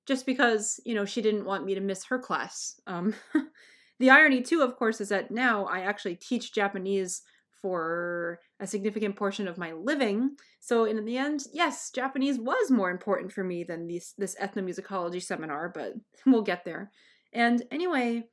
[0.06, 2.80] Just because, you know, she didn't want me to miss her class.
[2.88, 3.14] Um,
[4.00, 7.24] The irony, too, of course, is that now I actually teach Japanese
[7.62, 10.36] for a significant portion of my living.
[10.60, 15.22] So in the end, yes, Japanese was more important for me than this this ethnomusicology
[15.22, 15.94] seminar, but
[16.26, 16.92] we'll get there.
[17.34, 18.24] And anyway,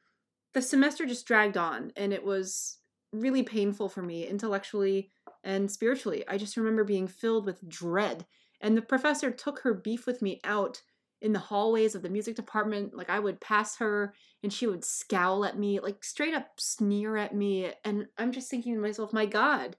[0.52, 2.78] the semester just dragged on and it was
[3.12, 5.10] really painful for me intellectually
[5.42, 6.24] and spiritually.
[6.26, 8.26] I just remember being filled with dread.
[8.60, 10.80] And the professor took her beef with me out
[11.24, 12.94] in the hallways of the music department.
[12.94, 17.16] Like I would pass her and she would scowl at me, like straight up sneer
[17.16, 17.72] at me.
[17.82, 19.76] And I'm just thinking to myself, my God,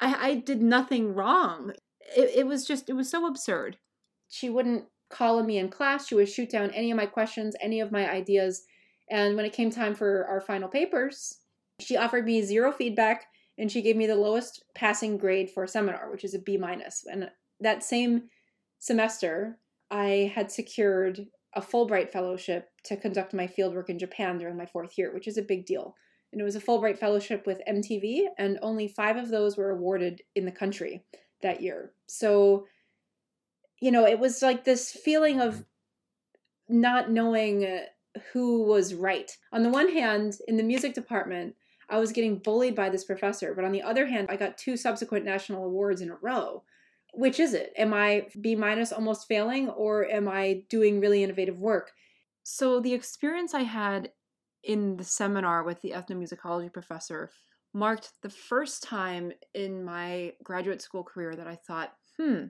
[0.00, 1.72] I, I did nothing wrong.
[2.14, 3.78] It, it was just, it was so absurd.
[4.28, 6.06] She wouldn't call on me in class.
[6.06, 8.64] She would shoot down any of my questions, any of my ideas.
[9.10, 11.38] And when it came time for our final papers,
[11.80, 13.24] she offered me zero feedback
[13.56, 16.58] and she gave me the lowest passing grade for a seminar, which is a B
[16.58, 17.04] minus.
[17.10, 18.24] And that same
[18.78, 19.58] semester,
[19.90, 24.98] I had secured a Fulbright fellowship to conduct my fieldwork in Japan during my fourth
[24.98, 25.96] year, which is a big deal.
[26.32, 30.22] And it was a Fulbright fellowship with MTV, and only five of those were awarded
[30.34, 31.02] in the country
[31.42, 31.92] that year.
[32.06, 32.66] So,
[33.80, 35.64] you know, it was like this feeling of
[36.68, 37.80] not knowing
[38.32, 39.36] who was right.
[39.52, 41.54] On the one hand, in the music department,
[41.88, 44.76] I was getting bullied by this professor, but on the other hand, I got two
[44.76, 46.64] subsequent national awards in a row
[47.16, 47.72] which is it?
[47.76, 51.92] Am I B minus almost failing or am I doing really innovative work?
[52.42, 54.12] So the experience I had
[54.62, 57.30] in the seminar with the ethnomusicology professor
[57.72, 62.44] marked the first time in my graduate school career that I thought, hmm,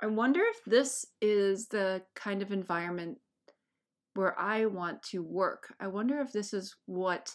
[0.00, 3.18] I wonder if this is the kind of environment
[4.14, 5.74] where I want to work.
[5.80, 7.34] I wonder if this is what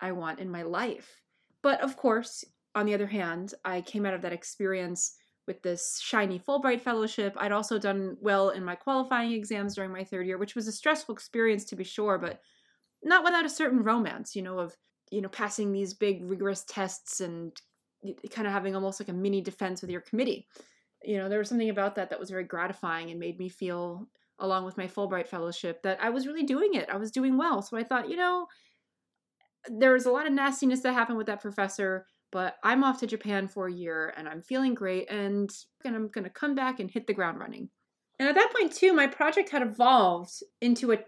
[0.00, 1.20] I want in my life.
[1.62, 2.44] But of course,
[2.74, 5.16] on the other hand, I came out of that experience
[5.48, 7.34] with this shiny Fulbright fellowship.
[7.36, 10.72] I'd also done well in my qualifying exams during my third year, which was a
[10.72, 12.40] stressful experience to be sure, but
[13.02, 14.76] not without a certain romance, you know, of
[15.10, 17.52] you know passing these big rigorous tests and
[18.30, 20.46] kind of having almost like a mini defense with your committee.
[21.02, 24.06] You know, there was something about that that was very gratifying and made me feel
[24.38, 26.88] along with my Fulbright fellowship that I was really doing it.
[26.88, 27.62] I was doing well.
[27.62, 28.46] So I thought, you know,
[29.68, 33.06] there was a lot of nastiness that happened with that professor, but I'm off to
[33.06, 35.50] Japan for a year and I'm feeling great and
[35.84, 37.68] I'm going to come back and hit the ground running.
[38.18, 40.98] And at that point, too, my project had evolved into a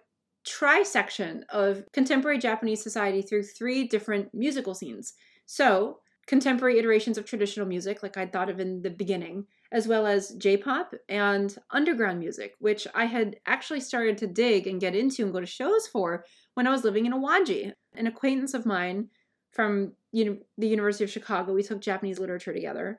[0.46, 5.14] trisection of contemporary Japanese society through three different musical scenes.
[5.46, 10.06] So, contemporary iterations of traditional music, like I'd thought of in the beginning, as well
[10.06, 14.94] as J pop and underground music, which I had actually started to dig and get
[14.94, 17.72] into and go to shows for when I was living in Awaji.
[17.94, 19.08] An acquaintance of mine
[19.50, 22.98] from you know, the University of Chicago, we took Japanese literature together,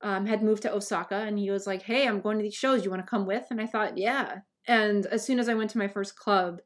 [0.00, 2.84] um, had moved to Osaka, and he was like, Hey, I'm going to these shows.
[2.84, 3.44] You want to come with?
[3.50, 4.38] And I thought, Yeah.
[4.66, 6.60] And as soon as I went to my first club,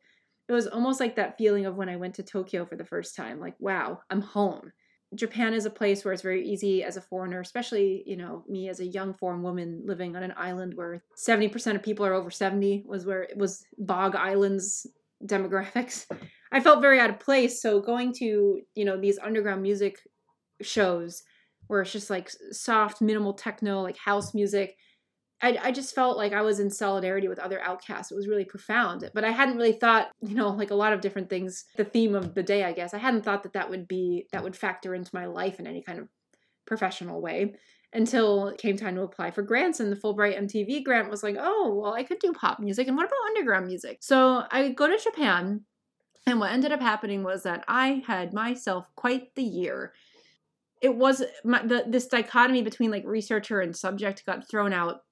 [0.48, 3.16] it was almost like that feeling of when I went to Tokyo for the first
[3.16, 4.72] time like, wow, I'm home.
[5.14, 8.68] Japan is a place where it's very easy as a foreigner, especially, you know, me
[8.68, 12.30] as a young foreign woman living on an island where 70% of people are over
[12.30, 14.86] 70 was where it was Bog Island's
[15.24, 16.06] demographics.
[16.52, 17.60] I felt very out of place.
[17.60, 19.98] So going to, you know, these underground music
[20.62, 21.22] shows
[21.66, 24.76] where it's just like soft, minimal techno, like house music,
[25.42, 28.10] I, I just felt like I was in solidarity with other outcasts.
[28.10, 29.10] It was really profound.
[29.12, 32.14] But I hadn't really thought, you know, like a lot of different things, the theme
[32.14, 32.94] of the day, I guess.
[32.94, 35.82] I hadn't thought that that would be, that would factor into my life in any
[35.82, 36.08] kind of
[36.66, 37.54] professional way
[37.92, 39.80] until it came time to apply for grants.
[39.80, 42.88] And the Fulbright MTV grant was like, oh, well, I could do pop music.
[42.88, 43.98] And what about underground music?
[44.00, 45.62] So I go to Japan.
[46.26, 49.92] And what ended up happening was that I had myself quite the year
[50.80, 55.02] it was my, the, this dichotomy between like researcher and subject got thrown out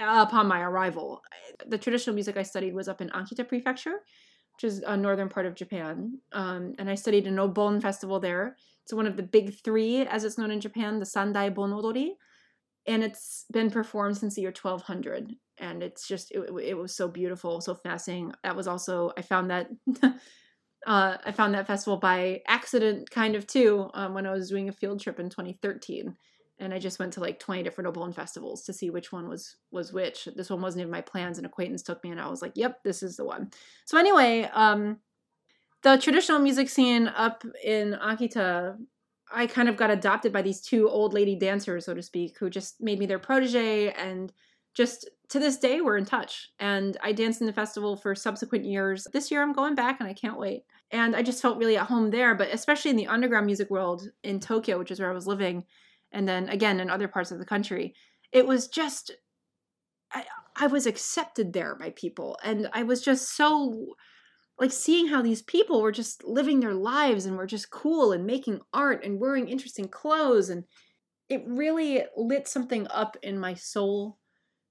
[0.00, 1.22] upon my arrival.
[1.66, 4.02] The traditional music I studied was up in Akita Prefecture,
[4.54, 6.18] which is a northern part of Japan.
[6.32, 8.56] Um, and I studied an Obon festival there.
[8.82, 12.16] It's one of the big three, as it's known in Japan, the Sandai Bon Odori.
[12.86, 15.36] And it's been performed since the year 1200.
[15.60, 18.32] And it's just, it, it was so beautiful, so fascinating.
[18.42, 19.68] That was also, I found that.
[20.86, 24.68] uh, I found that festival by accident, kind of too, um, when I was doing
[24.68, 26.16] a field trip in 2013
[26.60, 29.56] and I just went to like 20 different Obon festivals to see which one was
[29.70, 30.28] was which.
[30.34, 31.38] This one wasn't in my plans.
[31.38, 33.50] An acquaintance took me and I was like, "Yep, this is the one."
[33.84, 34.98] So anyway, um
[35.82, 38.76] the traditional music scene up in Akita,
[39.32, 42.50] I kind of got adopted by these two old lady dancers, so to speak, who
[42.50, 44.32] just made me their protege and
[44.74, 46.48] just to this day we're in touch.
[46.58, 49.06] And I danced in the festival for subsequent years.
[49.12, 50.62] This year I'm going back and I can't wait.
[50.90, 54.08] And I just felt really at home there, but especially in the underground music world
[54.22, 55.64] in Tokyo, which is where I was living
[56.12, 57.94] and then again in other parts of the country
[58.32, 59.12] it was just
[60.12, 60.24] I,
[60.56, 63.94] I was accepted there by people and i was just so
[64.58, 68.26] like seeing how these people were just living their lives and were just cool and
[68.26, 70.64] making art and wearing interesting clothes and
[71.28, 74.18] it really lit something up in my soul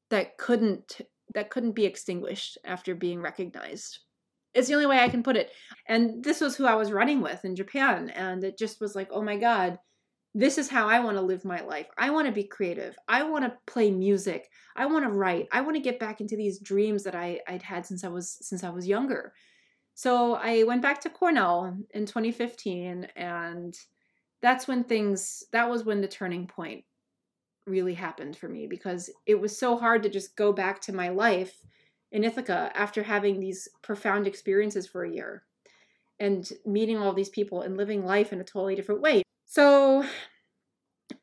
[0.09, 1.01] that couldn't
[1.33, 3.99] that couldn't be extinguished after being recognized
[4.53, 5.51] it's the only way i can put it
[5.87, 9.09] and this was who i was running with in japan and it just was like
[9.11, 9.77] oh my god
[10.37, 11.87] this is how I want to live my life.
[11.97, 12.95] I want to be creative.
[13.07, 14.47] I want to play music.
[14.75, 15.47] I want to write.
[15.51, 18.37] I want to get back into these dreams that I, I'd had since I was
[18.41, 19.33] since I was younger.
[19.95, 23.75] So I went back to Cornell in 2015 and
[24.43, 26.83] that's when things that was when the turning point
[27.67, 31.09] really happened for me because it was so hard to just go back to my
[31.09, 31.65] life
[32.11, 35.43] in Ithaca after having these profound experiences for a year
[36.19, 39.21] and meeting all these people and living life in a totally different way.
[39.45, 40.05] So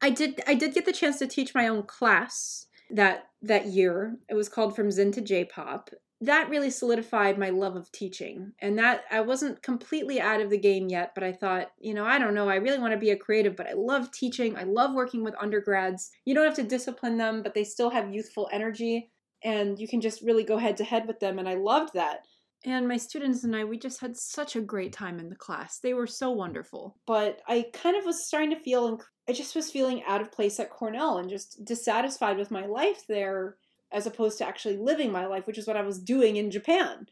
[0.01, 4.17] I did I did get the chance to teach my own class that that year.
[4.29, 5.91] It was called From Zen to J-pop.
[6.21, 8.53] That really solidified my love of teaching.
[8.61, 12.05] And that I wasn't completely out of the game yet, but I thought, you know,
[12.05, 14.57] I don't know, I really want to be a creative, but I love teaching.
[14.57, 16.11] I love working with undergrads.
[16.25, 19.11] You don't have to discipline them, but they still have youthful energy
[19.43, 22.21] and you can just really go head to head with them and I loved that.
[22.65, 25.81] And my students and I, we just had such a great time in the class.
[25.81, 26.97] They were so wonderful.
[27.07, 30.59] But I kind of was starting to feel, I just was feeling out of place
[30.59, 33.57] at Cornell and just dissatisfied with my life there
[33.95, 37.07] as opposed to actually living my life, which is what I was doing in Japan.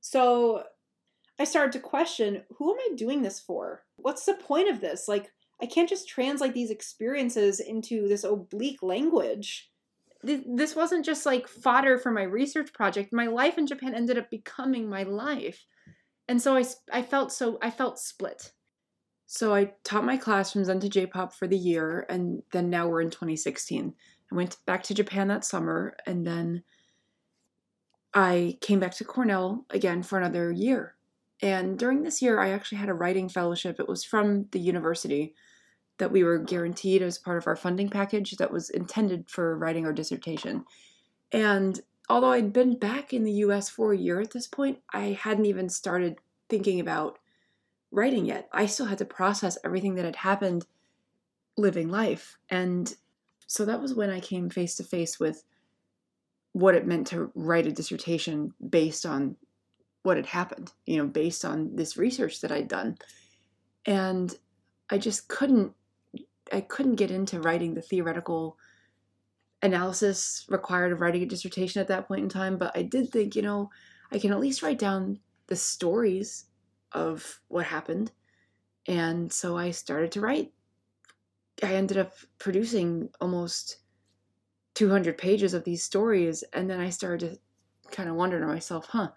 [0.00, 0.64] So
[1.38, 3.84] I started to question who am I doing this for?
[3.96, 5.08] What's the point of this?
[5.08, 5.32] Like,
[5.62, 9.70] I can't just translate these experiences into this oblique language
[10.26, 13.12] this wasn't just like fodder for my research project.
[13.12, 15.66] My life in Japan ended up becoming my life.
[16.28, 18.52] And so I, I felt so, I felt split.
[19.26, 22.86] So I taught my class from Zen to J-pop for the year, and then now
[22.86, 23.92] we're in 2016.
[24.30, 26.62] I went back to Japan that summer, and then
[28.12, 30.94] I came back to Cornell again for another year.
[31.42, 33.78] And during this year, I actually had a writing fellowship.
[33.78, 35.34] It was from the university
[35.98, 39.86] that we were guaranteed as part of our funding package that was intended for writing
[39.86, 40.64] our dissertation.
[41.32, 45.18] And although I'd been back in the US for a year at this point, I
[45.20, 46.16] hadn't even started
[46.48, 47.18] thinking about
[47.90, 48.48] writing yet.
[48.52, 50.66] I still had to process everything that had happened
[51.56, 52.38] living life.
[52.50, 52.94] And
[53.46, 55.44] so that was when I came face to face with
[56.52, 59.36] what it meant to write a dissertation based on
[60.02, 62.96] what had happened, you know, based on this research that I'd done.
[63.84, 64.34] And
[64.88, 65.72] I just couldn't
[66.52, 68.56] I couldn't get into writing the theoretical
[69.62, 73.34] analysis required of writing a dissertation at that point in time, but I did think,
[73.34, 73.70] you know,
[74.12, 75.18] I can at least write down
[75.48, 76.46] the stories
[76.92, 78.12] of what happened.
[78.86, 80.52] And so I started to write.
[81.62, 83.78] I ended up producing almost
[84.74, 86.44] 200 pages of these stories.
[86.52, 89.08] And then I started to kind of wonder to myself, huh,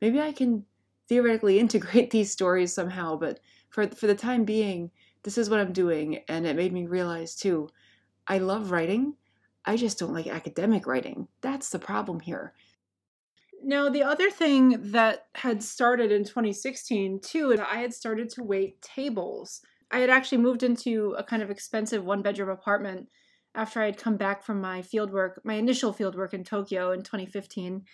[0.00, 0.64] maybe I can
[1.08, 3.16] theoretically integrate these stories somehow.
[3.16, 3.40] But
[3.70, 4.90] for, for the time being,
[5.22, 6.22] this is what I'm doing.
[6.28, 7.68] And it made me realize too,
[8.26, 9.14] I love writing.
[9.64, 11.28] I just don't like academic writing.
[11.40, 12.52] That's the problem here.
[13.62, 18.82] Now, the other thing that had started in 2016 too, I had started to wait
[18.82, 19.62] tables.
[19.94, 23.08] I had actually moved into a kind of expensive one bedroom apartment
[23.54, 27.84] after I had come back from my fieldwork, my initial fieldwork in Tokyo in 2015.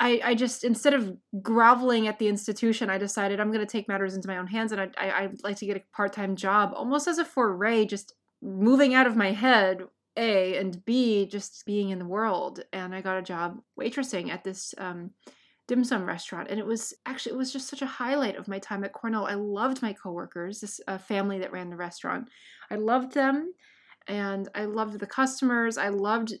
[0.00, 3.86] I, I just instead of groveling at the institution, I decided I'm going to take
[3.86, 6.34] matters into my own hands, and I, I I'd like to get a part time
[6.34, 8.12] job, almost as a foray, just
[8.42, 9.84] moving out of my head
[10.16, 12.64] a and B just being in the world.
[12.72, 15.12] And I got a job waitressing at this um,
[15.66, 18.58] dim sum restaurant, and it was actually it was just such a highlight of my
[18.58, 19.26] time at Cornell.
[19.26, 22.28] I loved my coworkers, this uh, family that ran the restaurant.
[22.70, 23.52] I loved them,
[24.06, 25.78] and I loved the customers.
[25.78, 26.34] I loved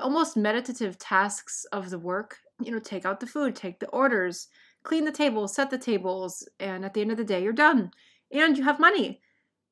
[0.00, 2.38] almost meditative tasks of the work.
[2.62, 4.48] You know, take out the food, take the orders,
[4.82, 7.90] clean the tables, set the tables, and at the end of the day, you're done,
[8.32, 9.20] and you have money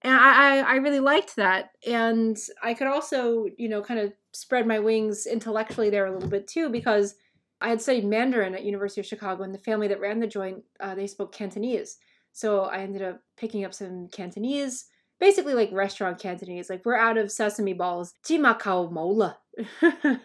[0.02, 4.66] and I, I really liked that and i could also you know kind of spread
[4.66, 7.16] my wings intellectually there a little bit too because
[7.61, 10.62] i had studied mandarin at university of chicago and the family that ran the joint
[10.80, 11.96] uh, they spoke cantonese.
[12.32, 14.86] So i ended up picking up some cantonese
[15.20, 18.14] basically like restaurant cantonese like we're out of sesame balls.
[18.26, 19.38] Jimakao mola.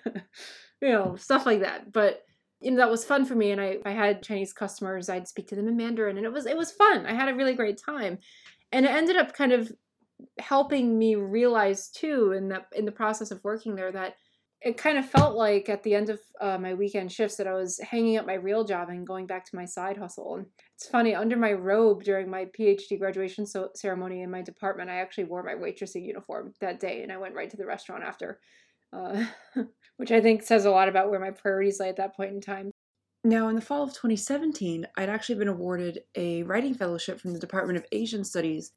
[0.81, 1.93] You know stuff like that.
[1.93, 2.23] But
[2.59, 5.47] you know that was fun for me and I, I had chinese customers i'd speak
[5.49, 7.05] to them in mandarin and it was it was fun.
[7.05, 8.19] I had a really great time.
[8.71, 9.71] And it ended up kind of
[10.39, 14.15] helping me realize too in the in the process of working there that
[14.63, 17.53] it kind of felt like at the end of uh, my weekend shifts that I
[17.53, 20.35] was hanging up my real job and going back to my side hustle.
[20.37, 20.45] And
[20.75, 25.01] it's funny, under my robe during my PhD graduation so- ceremony in my department, I
[25.01, 28.39] actually wore my waitressing uniform that day and I went right to the restaurant after,
[28.93, 29.25] uh,
[29.97, 32.39] which I think says a lot about where my priorities lay at that point in
[32.39, 32.71] time.
[33.25, 37.39] Now, in the fall of 2017, I'd actually been awarded a writing fellowship from the
[37.39, 38.71] Department of Asian Studies,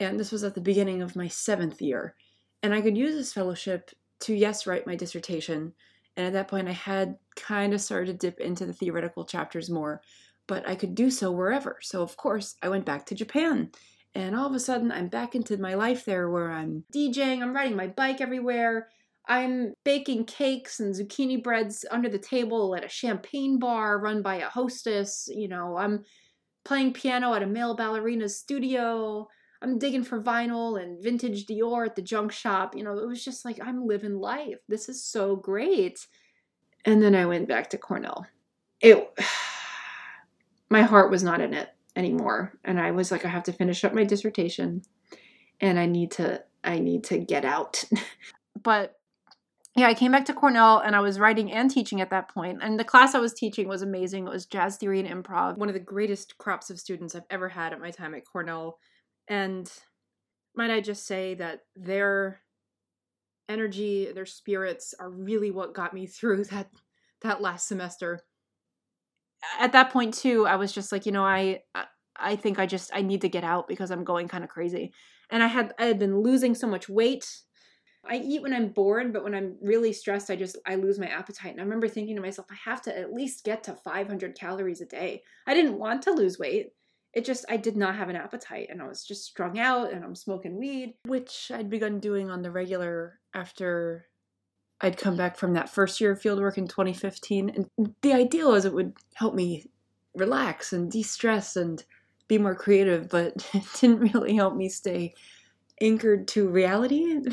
[0.00, 2.14] and this was at the beginning of my seventh year.
[2.62, 5.72] And I could use this fellowship to, yes, write my dissertation.
[6.16, 9.68] And at that point, I had kind of started to dip into the theoretical chapters
[9.68, 10.00] more,
[10.46, 11.78] but I could do so wherever.
[11.82, 13.70] So, of course, I went back to Japan.
[14.14, 17.54] And all of a sudden, I'm back into my life there where I'm DJing, I'm
[17.54, 18.88] riding my bike everywhere.
[19.28, 24.36] I'm baking cakes and zucchini breads under the table at a champagne bar run by
[24.36, 25.28] a hostess.
[25.30, 26.04] You know, I'm
[26.64, 29.28] playing piano at a male ballerina's studio.
[29.62, 32.76] I'm digging for vinyl and vintage Dior at the junk shop.
[32.76, 34.58] You know, it was just like, I'm living life.
[34.68, 36.06] This is so great.
[36.84, 38.26] And then I went back to Cornell.
[38.80, 39.08] It,
[40.70, 42.52] my heart was not in it anymore.
[42.64, 44.82] And I was like, I have to finish up my dissertation
[45.60, 47.84] and I need to, I need to get out.
[48.62, 48.96] but
[49.76, 52.60] yeah, I came back to Cornell and I was writing and teaching at that point.
[52.62, 54.26] And the class I was teaching was amazing.
[54.26, 57.50] It was jazz theory and improv, one of the greatest crops of students I've ever
[57.50, 58.78] had at my time at Cornell.
[59.28, 59.70] And
[60.54, 62.40] might I just say that their
[63.48, 66.68] energy, their spirits are really what got me through that
[67.22, 68.20] that last semester.
[69.58, 71.62] At that point too, I was just like, you know, I
[72.16, 74.92] I think I just I need to get out because I'm going kind of crazy.
[75.30, 77.26] And I had I had been losing so much weight
[78.08, 81.06] I eat when I'm bored, but when I'm really stressed, I just I lose my
[81.06, 81.52] appetite.
[81.52, 84.80] And I remember thinking to myself, I have to at least get to 500 calories
[84.80, 85.22] a day.
[85.46, 86.68] I didn't want to lose weight.
[87.16, 90.04] It just I did not have an appetite and I was just strung out and
[90.04, 94.06] I'm smoking weed, which I'd begun doing on the regular after
[94.82, 97.50] I'd come back from that first year of fieldwork in 2015.
[97.78, 99.64] And the idea was it would help me
[100.14, 101.82] relax and de-stress and
[102.28, 105.14] be more creative, but it didn't really help me stay
[105.80, 107.20] anchored to reality.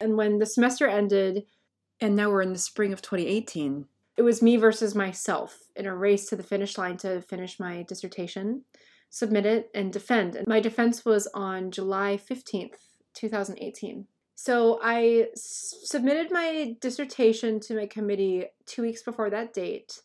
[0.00, 1.44] And when the semester ended,
[2.00, 3.86] and now we're in the spring of 2018,
[4.16, 7.82] it was me versus myself in a race to the finish line to finish my
[7.82, 8.64] dissertation,
[9.10, 10.36] submit it, and defend.
[10.36, 12.78] And my defense was on July 15th,
[13.14, 14.06] 2018.
[14.34, 20.00] So I s- submitted my dissertation to my committee two weeks before that date.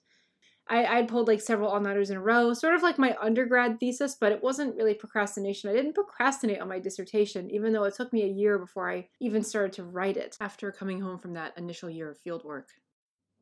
[0.67, 3.79] I I pulled like several all nighters in a row, sort of like my undergrad
[3.79, 5.69] thesis, but it wasn't really procrastination.
[5.69, 9.09] I didn't procrastinate on my dissertation, even though it took me a year before I
[9.19, 10.37] even started to write it.
[10.39, 12.67] After coming home from that initial year of fieldwork,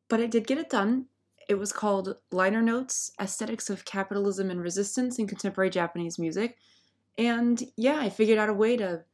[0.08, 1.06] but I did get it done.
[1.48, 6.56] It was called Liner Notes Aesthetics of Capitalism and Resistance in Contemporary Japanese Music.
[7.18, 9.04] And yeah, I figured out a way to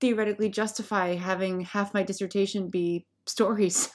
[0.00, 3.90] theoretically justify having half my dissertation be stories.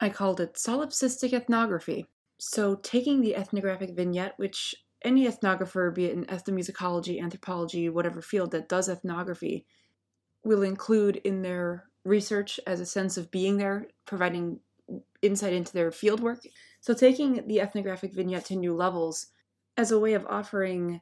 [0.00, 2.06] I called it solipsistic ethnography.
[2.38, 8.50] So, taking the ethnographic vignette, which any ethnographer, be it in ethnomusicology, anthropology, whatever field
[8.52, 9.66] that does ethnography,
[10.42, 14.60] will include in their research as a sense of being there, providing
[15.22, 16.40] insight into their fieldwork.
[16.80, 19.26] So, taking the ethnographic vignette to new levels
[19.76, 21.00] as a way of offering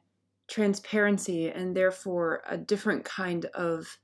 [0.49, 3.99] transparency and therefore a different kind of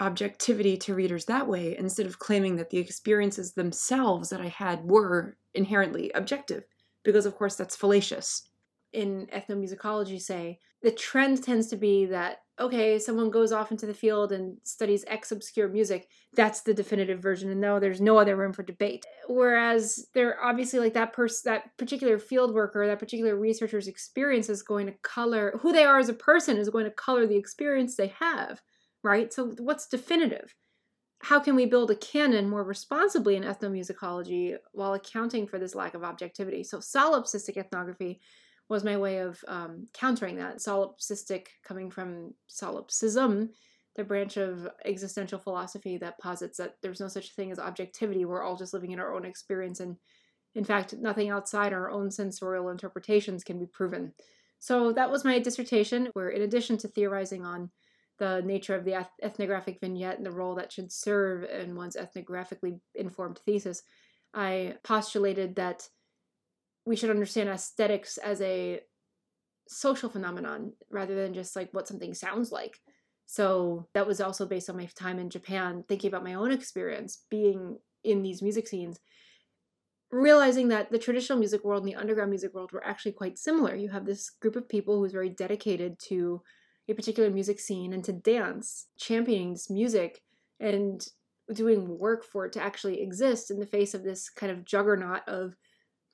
[0.00, 4.84] objectivity to readers that way instead of claiming that the experiences themselves that I had
[4.84, 6.64] were inherently objective,
[7.04, 8.48] because of course that's fallacious.
[8.92, 13.94] In ethnomusicology, say, the trend tends to be that, okay, someone goes off into the
[13.94, 18.36] field and studies X obscure music, that's the definitive version, and no, there's no other
[18.36, 19.04] room for debate.
[19.28, 24.62] Whereas they're obviously like that person, that particular field worker, that particular researcher's experience is
[24.62, 27.96] going to color who they are as a person, is going to color the experience
[27.96, 28.60] they have
[29.04, 29.32] right?
[29.32, 30.56] So, what's definitive?
[31.20, 35.94] How can we build a canon more responsibly in ethnomusicology while accounting for this lack
[35.94, 36.64] of objectivity?
[36.64, 38.20] So, solipsistic ethnography
[38.68, 40.58] was my way of um, countering that.
[40.58, 43.50] Solipsistic coming from solipsism,
[43.96, 48.24] the branch of existential philosophy that posits that there's no such thing as objectivity.
[48.24, 49.96] We're all just living in our own experience, and
[50.54, 54.12] in fact, nothing outside our own sensorial interpretations can be proven.
[54.58, 57.70] So that was my dissertation, where in addition to theorizing on
[58.18, 62.80] the nature of the ethnographic vignette and the role that should serve in one's ethnographically
[62.94, 63.82] informed thesis,
[64.32, 65.88] I postulated that
[66.86, 68.80] we should understand aesthetics as a
[69.68, 72.78] social phenomenon rather than just like what something sounds like.
[73.26, 77.24] So that was also based on my time in Japan, thinking about my own experience
[77.30, 79.00] being in these music scenes,
[80.10, 83.74] realizing that the traditional music world and the underground music world were actually quite similar.
[83.74, 86.42] You have this group of people who's very dedicated to
[86.88, 90.20] a particular music scene and to dance, championing this music
[90.60, 91.06] and
[91.52, 95.26] doing work for it to actually exist in the face of this kind of juggernaut
[95.26, 95.56] of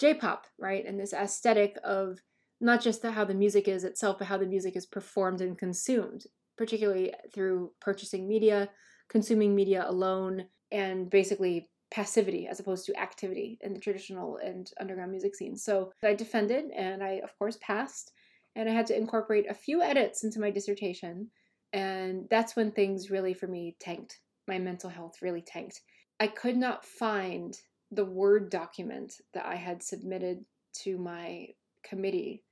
[0.01, 0.85] J-pop, right?
[0.87, 2.19] And this aesthetic of
[2.61, 5.59] not just the, how the music is itself, but how the music is performed and
[5.59, 6.25] consumed,
[6.57, 8.69] particularly through purchasing media,
[9.09, 15.11] consuming media alone, and basically passivity as opposed to activity in the traditional and underground
[15.11, 15.57] music scene.
[15.57, 18.13] So I defended and I, of course, passed
[18.57, 21.31] and I had to incorporate a few edits into my dissertation.
[21.73, 24.21] And that's when things really, for me, tanked.
[24.49, 25.81] My mental health really tanked.
[26.19, 27.57] I could not find
[27.91, 30.45] the Word document that I had submitted
[30.83, 31.49] to my
[31.83, 32.45] committee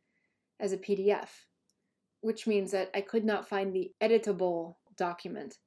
[0.60, 1.28] as a PDF,
[2.20, 5.58] which means that I could not find the editable document.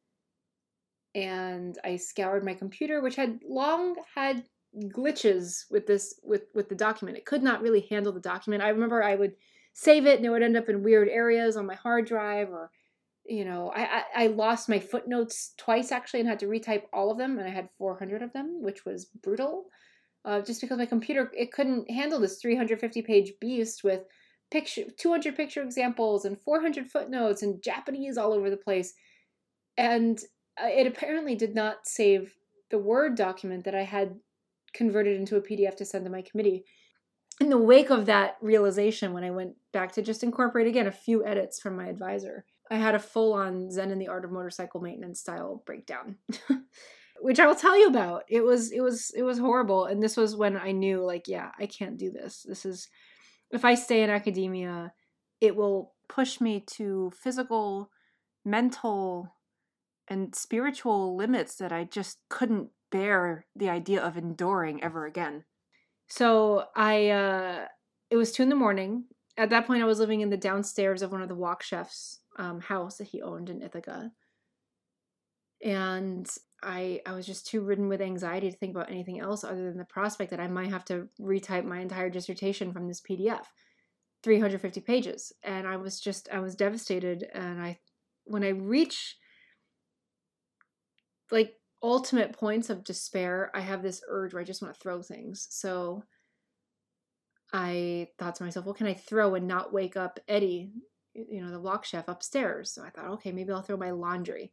[1.15, 4.45] And I scoured my computer, which had long had
[4.75, 7.17] glitches with this with with the document.
[7.17, 8.63] It could not really handle the document.
[8.63, 9.35] I remember I would
[9.73, 12.71] save it and it would end up in weird areas on my hard drive or
[13.25, 17.11] you know I, I, I lost my footnotes twice actually and had to retype all
[17.11, 19.65] of them and i had 400 of them which was brutal
[20.23, 24.01] uh, just because my computer it couldn't handle this 350 page beast with
[24.51, 28.93] picture 200 picture examples and 400 footnotes and japanese all over the place.
[29.77, 30.19] And
[30.61, 32.35] uh, it apparently did not save
[32.69, 34.15] the word document that i had
[34.73, 36.63] converted into a pdf to send to my committee.
[37.39, 40.91] In the wake of that realization, when I went back to just incorporate again a
[40.91, 44.31] few edits from my advisor, I had a full on Zen in the Art of
[44.31, 46.15] Motorcycle Maintenance style breakdown.
[47.21, 48.23] which I will tell you about.
[48.27, 51.51] It was it was it was horrible and this was when I knew like yeah,
[51.59, 52.43] I can't do this.
[52.47, 52.87] This is
[53.51, 54.93] if I stay in academia,
[55.39, 57.91] it will push me to physical,
[58.43, 59.35] mental
[60.07, 65.45] and spiritual limits that I just couldn't bear the idea of enduring ever again.
[66.07, 67.65] So I, uh,
[68.09, 69.05] it was two in the morning.
[69.37, 72.19] At that point, I was living in the downstairs of one of the wok chefs'
[72.37, 74.11] um, house that he owned in Ithaca,
[75.63, 76.27] and
[76.63, 79.77] I, I was just too ridden with anxiety to think about anything else other than
[79.77, 83.45] the prospect that I might have to retype my entire dissertation from this PDF,
[84.23, 87.25] 350 pages, and I was just, I was devastated.
[87.33, 87.79] And I,
[88.25, 89.17] when I reach,
[91.31, 95.01] like ultimate points of despair, I have this urge where I just want to throw
[95.01, 95.47] things.
[95.49, 96.03] So
[97.53, 100.71] I thought to myself, what can I throw and not wake up Eddie,
[101.13, 102.71] you know, the wok chef upstairs?
[102.71, 104.51] So I thought, okay, maybe I'll throw my laundry.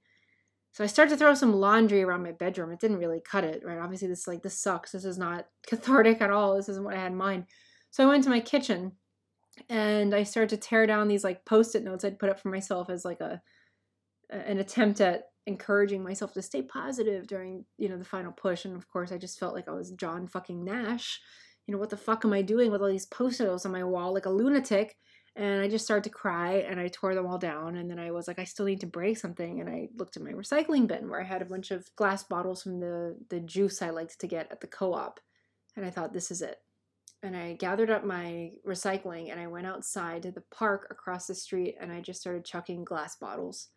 [0.73, 2.71] So I start to throw some laundry around my bedroom.
[2.71, 3.79] It didn't really cut it, right?
[3.79, 4.93] Obviously, this like this sucks.
[4.93, 6.57] This is not cathartic at all.
[6.57, 7.47] This isn't what I had in mind.
[7.91, 8.93] So I went to my kitchen
[9.69, 12.91] and I started to tear down these like post-it notes I'd put up for myself
[12.91, 13.43] as like a
[14.31, 18.67] an attempt at encouraging myself to stay positive during, you know, the final push.
[18.67, 21.21] And of course, I just felt like I was John fucking Nash.
[21.67, 23.85] You know, what the fuck am I doing with all these post-it notes on my
[23.85, 24.97] wall like a lunatic?
[25.39, 27.77] And I just started to cry and I tore them all down.
[27.77, 29.61] And then I was like, I still need to break something.
[29.61, 32.65] And I looked at my recycling bin where I had a bunch of glass bottles
[32.65, 35.21] from the, the juice I liked to get at the co op.
[35.77, 36.59] And I thought, this is it.
[37.23, 41.37] And I gathered up my recycling and I went outside to the park across the
[41.37, 43.69] street and I just started chucking glass bottles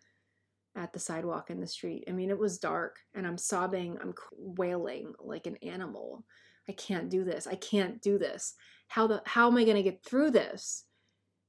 [0.75, 2.05] at the sidewalk in the street.
[2.07, 6.23] I mean, it was dark and I'm sobbing, I'm wailing like an animal.
[6.67, 7.45] I can't do this.
[7.45, 8.55] I can't do this.
[8.87, 10.85] How the how am I going to get through this?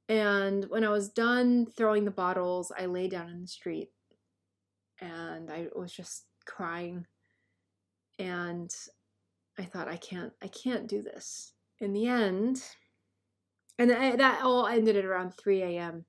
[0.09, 3.91] And when I was done throwing the bottles, I lay down in the street
[5.01, 7.07] and I was just crying
[8.19, 8.71] and
[9.59, 11.53] I thought I can't I can't do this.
[11.81, 12.63] In the end,
[13.79, 16.05] and that all ended at around 3 a.m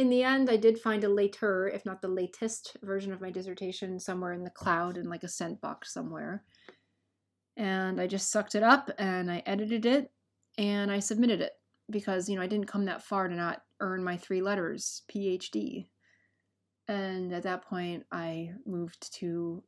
[0.00, 3.30] in the end, I did find a later, if not the latest, version of my
[3.30, 6.42] dissertation somewhere in the cloud in like a sent box somewhere.
[7.58, 10.10] And I just sucked it up and I edited it
[10.56, 11.52] and I submitted it
[11.90, 15.88] because, you know, I didn't come that far to not earn my three letters, PhD.
[16.88, 19.62] And at that point, I moved to,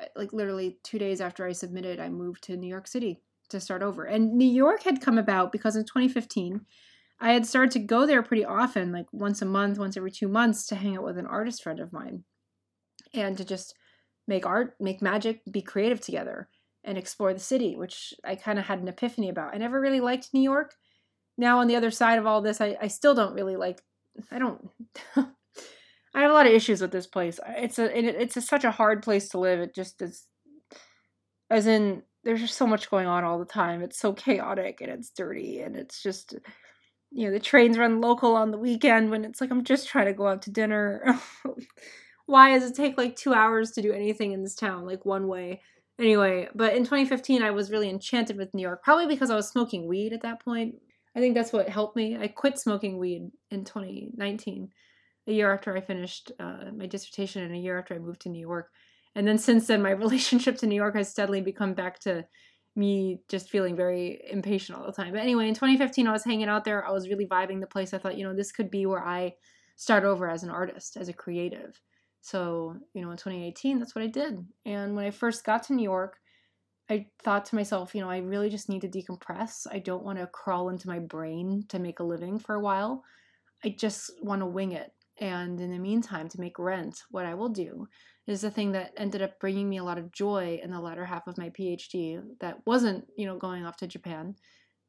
[0.00, 3.20] uh, like, literally two days after I submitted, I moved to New York City
[3.50, 4.04] to start over.
[4.04, 6.64] And New York had come about because in 2015,
[7.20, 10.28] I had started to go there pretty often, like once a month, once every two
[10.28, 12.24] months, to hang out with an artist friend of mine
[13.12, 13.74] and to just
[14.26, 16.48] make art, make magic, be creative together
[16.84, 19.54] and explore the city, which I kind of had an epiphany about.
[19.54, 20.74] I never really liked New York.
[21.38, 23.80] Now, on the other side of all this, I, I still don't really like,
[24.30, 24.68] I don't.
[26.14, 27.38] I have a lot of issues with this place.
[27.56, 29.60] It's a it, it's a, such a hard place to live.
[29.60, 30.26] It just is,
[31.48, 33.82] as in there's just so much going on all the time.
[33.82, 36.34] It's so chaotic and it's dirty and it's just
[37.10, 40.06] you know the trains run local on the weekend when it's like i'm just trying
[40.06, 41.18] to go out to dinner
[42.26, 45.26] why does it take like two hours to do anything in this town like one
[45.26, 45.60] way
[45.98, 49.48] anyway but in 2015 i was really enchanted with new york probably because i was
[49.48, 50.74] smoking weed at that point
[51.16, 54.68] i think that's what helped me i quit smoking weed in 2019
[55.26, 58.28] a year after i finished uh, my dissertation and a year after i moved to
[58.28, 58.70] new york
[59.14, 62.24] and then since then my relationship to new york has steadily become back to
[62.78, 65.12] me just feeling very impatient all the time.
[65.12, 66.86] But anyway, in 2015, I was hanging out there.
[66.86, 67.92] I was really vibing the place.
[67.92, 69.34] I thought, you know, this could be where I
[69.76, 71.80] start over as an artist, as a creative.
[72.20, 74.44] So, you know, in 2018, that's what I did.
[74.64, 76.16] And when I first got to New York,
[76.90, 79.66] I thought to myself, you know, I really just need to decompress.
[79.70, 83.04] I don't want to crawl into my brain to make a living for a while.
[83.64, 84.92] I just want to wing it.
[85.20, 87.88] And in the meantime, to make rent, what I will do
[88.26, 91.04] is the thing that ended up bringing me a lot of joy in the latter
[91.04, 94.36] half of my PhD that wasn't, you know, going off to Japan,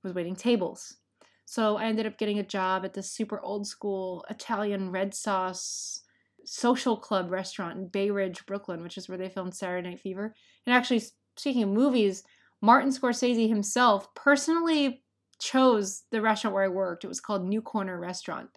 [0.03, 0.97] was waiting tables.
[1.45, 6.03] So I ended up getting a job at this super old school Italian red sauce
[6.45, 10.33] social club restaurant in Bay Ridge, Brooklyn, which is where they filmed Saturday Night Fever.
[10.65, 11.03] And actually,
[11.39, 12.23] speaking of movies,
[12.61, 15.03] Martin Scorsese himself personally
[15.39, 17.03] chose the restaurant where I worked.
[17.03, 18.49] It was called New Corner Restaurant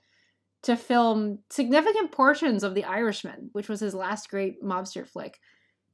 [0.63, 5.39] to film significant portions of The Irishman, which was his last great mobster flick.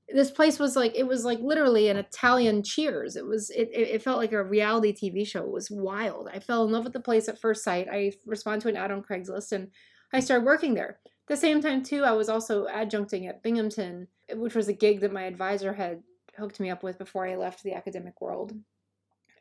[0.09, 3.17] This place was like it was like literally an Italian Cheers.
[3.17, 5.45] It was it it felt like a reality TV show.
[5.45, 6.31] It was wild.
[6.33, 7.89] I fell in love with the place at first sight.
[7.93, 9.69] I responded to an ad on Craigslist and
[10.13, 10.99] I started working there.
[11.05, 15.01] At the same time too, I was also adjuncting at Binghamton, which was a gig
[15.01, 16.03] that my advisor had
[16.39, 18.55] hooked me up with before I left the academic world.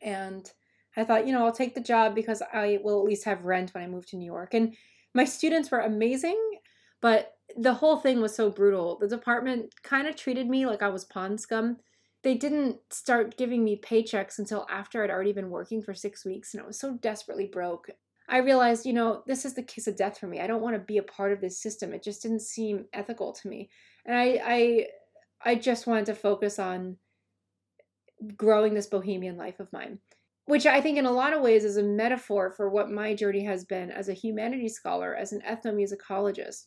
[0.02, 0.50] And
[0.96, 3.72] I thought, you know, I'll take the job because I will at least have rent
[3.72, 4.54] when I move to New York.
[4.54, 4.74] And
[5.14, 6.38] my students were amazing,
[7.00, 8.98] but the whole thing was so brutal.
[8.98, 11.78] The department kind of treated me like I was pond scum.
[12.22, 16.52] They didn't start giving me paychecks until after I'd already been working for six weeks
[16.52, 17.90] and I was so desperately broke.
[18.28, 20.40] I realized, you know, this is the kiss of death for me.
[20.40, 21.94] I don't want to be a part of this system.
[21.94, 23.70] It just didn't seem ethical to me.
[24.04, 24.86] And I I
[25.44, 26.96] I just wanted to focus on
[28.36, 30.00] growing this bohemian life of mine
[30.48, 33.44] which I think in a lot of ways is a metaphor for what my journey
[33.44, 36.64] has been as a humanities scholar, as an ethnomusicologist,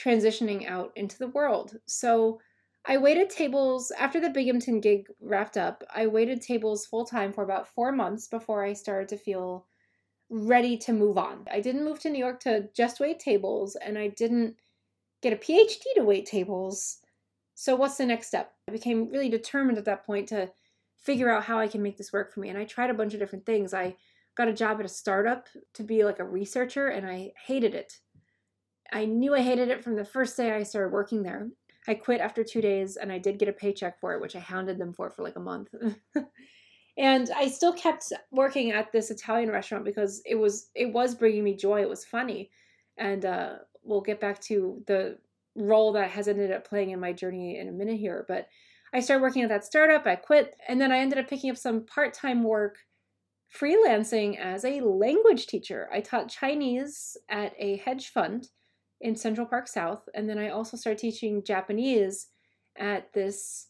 [0.00, 1.76] transitioning out into the world.
[1.86, 2.38] So
[2.86, 5.82] I waited tables after the Binghamton gig wrapped up.
[5.92, 9.66] I waited tables full time for about four months before I started to feel
[10.30, 11.44] ready to move on.
[11.50, 14.54] I didn't move to New York to just wait tables, and I didn't
[15.22, 17.00] get a PhD to wait tables.
[17.60, 18.52] So, what's the next step?
[18.68, 20.48] I became really determined at that point to
[20.96, 22.50] figure out how I can make this work for me.
[22.50, 23.74] And I tried a bunch of different things.
[23.74, 23.96] I
[24.36, 27.98] got a job at a startup to be like a researcher, and I hated it.
[28.92, 31.48] I knew I hated it from the first day I started working there.
[31.88, 34.40] I quit after two days and I did get a paycheck for it, which I
[34.40, 35.74] hounded them for for like a month.
[36.96, 41.42] and I still kept working at this Italian restaurant because it was it was bringing
[41.42, 41.82] me joy.
[41.82, 42.52] It was funny,
[42.98, 45.18] and uh, we'll get back to the
[45.58, 48.24] role that has ended up playing in my journey in a minute here.
[48.28, 48.46] But
[48.94, 50.06] I started working at that startup.
[50.06, 52.78] I quit, and then I ended up picking up some part time work
[53.54, 55.88] freelancing as a language teacher.
[55.92, 58.48] I taught Chinese at a hedge fund
[59.00, 62.28] in Central Park South, and then I also started teaching Japanese
[62.78, 63.68] at this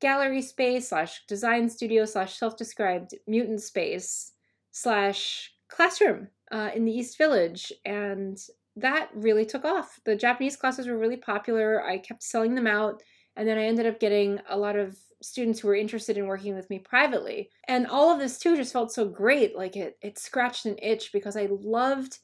[0.00, 4.32] gallery space slash design studio slash self-described mutant space
[4.70, 8.38] slash classroom uh, in the East Village, and
[8.80, 10.00] that really took off.
[10.04, 11.84] The Japanese classes were really popular.
[11.84, 13.02] I kept selling them out,
[13.36, 16.54] and then I ended up getting a lot of students who were interested in working
[16.54, 17.50] with me privately.
[17.68, 19.56] And all of this too just felt so great.
[19.56, 22.18] Like it it scratched an itch because I loved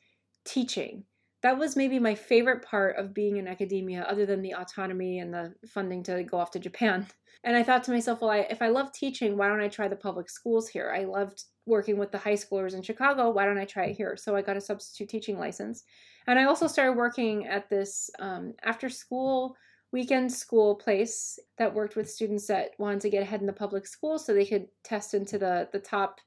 [0.44, 1.04] teaching.
[1.46, 5.32] That was maybe my favorite part of being in academia, other than the autonomy and
[5.32, 7.06] the funding to go off to Japan.
[7.44, 9.86] And I thought to myself, well, I, if I love teaching, why don't I try
[9.86, 10.92] the public schools here?
[10.92, 13.30] I loved working with the high schoolers in Chicago.
[13.30, 14.16] Why don't I try it here?
[14.16, 15.84] So I got a substitute teaching license.
[16.26, 19.54] And I also started working at this um, after school
[19.92, 23.86] weekend school place that worked with students that wanted to get ahead in the public
[23.86, 26.20] school so they could test into the the top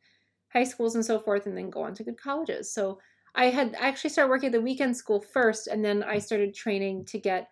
[0.53, 2.71] high schools and so forth and then go on to good colleges.
[2.73, 2.99] So
[3.35, 7.05] I had actually started working at the weekend school first and then I started training
[7.05, 7.49] to get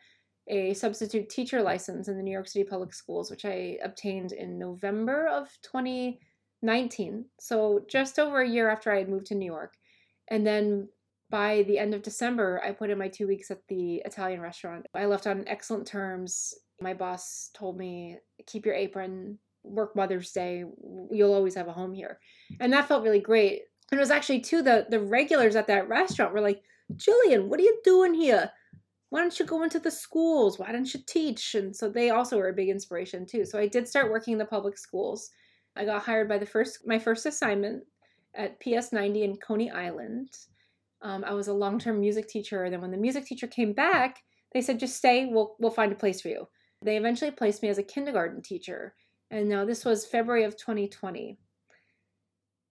[0.48, 4.58] a substitute teacher license in the New York City Public Schools, which I obtained in
[4.58, 7.26] November of 2019.
[7.40, 9.76] So just over a year after I had moved to New York.
[10.30, 10.88] And then
[11.30, 14.86] by the end of December, I put in my two weeks at the Italian restaurant.
[14.94, 16.54] I left on excellent terms.
[16.80, 20.64] My boss told me, keep your apron, work Mother's Day,
[21.12, 22.20] you'll always have a home here.
[22.62, 23.64] And that felt really great.
[23.92, 26.62] And it was actually, too, the, the regulars at that restaurant were like,
[26.94, 28.52] Jillian, what are you doing here?
[29.10, 30.60] Why don't you go into the schools?
[30.60, 31.56] Why don't you teach?
[31.56, 33.46] And so they also were a big inspiration, too.
[33.46, 35.30] So I did start working in the public schools.
[35.78, 37.84] I got hired by the first my first assignment
[38.36, 40.30] at PS 90 in Coney Island
[41.02, 42.64] um, I was a long term music teacher.
[42.64, 44.24] And then when the music teacher came back,
[44.54, 46.48] they said, just stay, we'll, we'll find a place for you.
[46.82, 48.96] They eventually placed me as a kindergarten teacher.
[49.30, 51.38] And now this was February of 2020.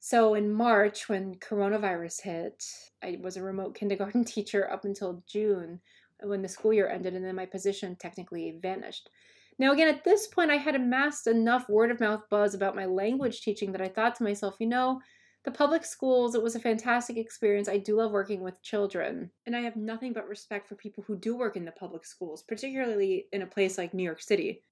[0.07, 2.65] So in March, when coronavirus hit,
[3.03, 5.81] I was a remote kindergarten teacher up until June
[6.23, 9.11] when the school year ended, and then my position technically vanished.
[9.59, 12.85] Now, again, at this point, I had amassed enough word of mouth buzz about my
[12.85, 15.01] language teaching that I thought to myself, you know,
[15.45, 17.69] the public schools, it was a fantastic experience.
[17.69, 19.33] I do love working with children.
[19.45, 22.45] And I have nothing but respect for people who do work in the public schools,
[22.45, 24.63] particularly in a place like New York City.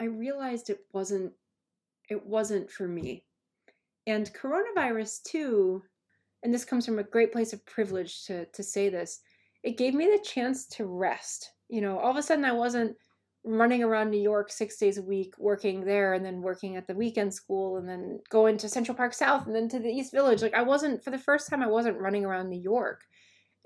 [0.00, 1.32] I realized it wasn't
[2.10, 3.24] it wasn't for me.
[4.08, 5.82] And coronavirus too,
[6.42, 9.20] and this comes from a great place of privilege to to say this,
[9.62, 11.52] it gave me the chance to rest.
[11.68, 12.96] You know, all of a sudden I wasn't
[13.44, 16.94] running around New York six days a week, working there, and then working at the
[16.94, 20.40] weekend school, and then going to Central Park South, and then to the East Village.
[20.40, 23.02] Like I wasn't for the first time, I wasn't running around New York,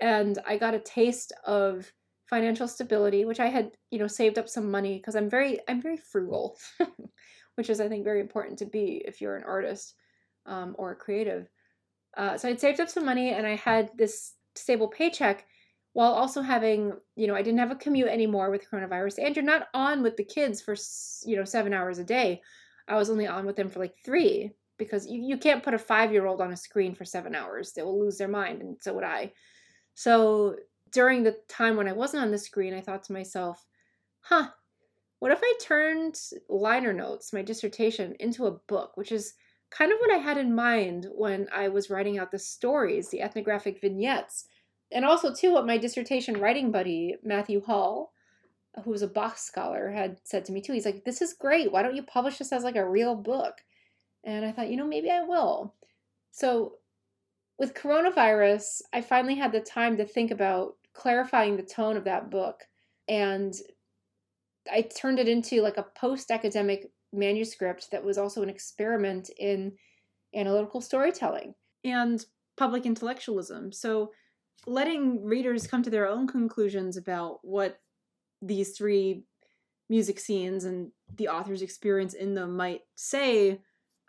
[0.01, 1.89] and I got a taste of
[2.29, 5.81] financial stability, which I had, you know, saved up some money because I'm very, I'm
[5.81, 6.57] very frugal,
[7.55, 9.95] which is I think very important to be if you're an artist
[10.45, 11.49] um, or creative.
[12.15, 15.45] Uh, so I'd saved up some money, and I had this stable paycheck
[15.93, 19.45] while also having, you know, I didn't have a commute anymore with coronavirus, and you're
[19.45, 20.75] not on with the kids for,
[21.25, 22.41] you know, seven hours a day.
[22.87, 25.79] I was only on with them for like three because you, you can't put a
[25.79, 27.71] five year old on a screen for seven hours.
[27.71, 29.31] They will lose their mind, and so would I.
[29.93, 30.57] So
[30.91, 33.65] during the time when I wasn't on the screen, I thought to myself,
[34.21, 34.47] huh,
[35.19, 36.19] what if I turned
[36.49, 39.33] liner notes, my dissertation, into a book, which is
[39.75, 43.21] kind of what I had in mind when I was writing out the stories, the
[43.21, 44.45] ethnographic vignettes
[44.93, 48.13] and also too what my dissertation writing buddy matthew hall
[48.83, 50.73] who was a Bach scholar had said to me too.
[50.73, 51.71] He's like this is great.
[51.71, 53.61] Why don't you publish this as like a real book?
[54.23, 55.73] And i thought you know maybe i will.
[56.31, 56.75] So
[57.59, 62.29] with coronavirus i finally had the time to think about clarifying the tone of that
[62.29, 62.63] book
[63.07, 63.55] and
[64.71, 69.73] i turned it into like a post academic manuscript that was also an experiment in
[70.35, 71.53] analytical storytelling
[71.83, 72.25] and
[72.57, 74.11] public intellectualism so
[74.65, 77.79] letting readers come to their own conclusions about what
[78.41, 79.23] these three
[79.89, 83.59] music scenes and the author's experience in them might say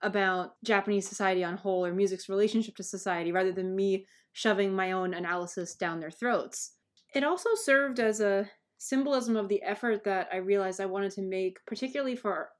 [0.02, 4.92] about Japanese society on whole or music's relationship to society rather than me shoving my
[4.92, 6.72] own analysis down their throats.
[7.14, 8.48] It also served as a
[8.78, 12.50] symbolism of the effort that I realized I wanted to make, particularly for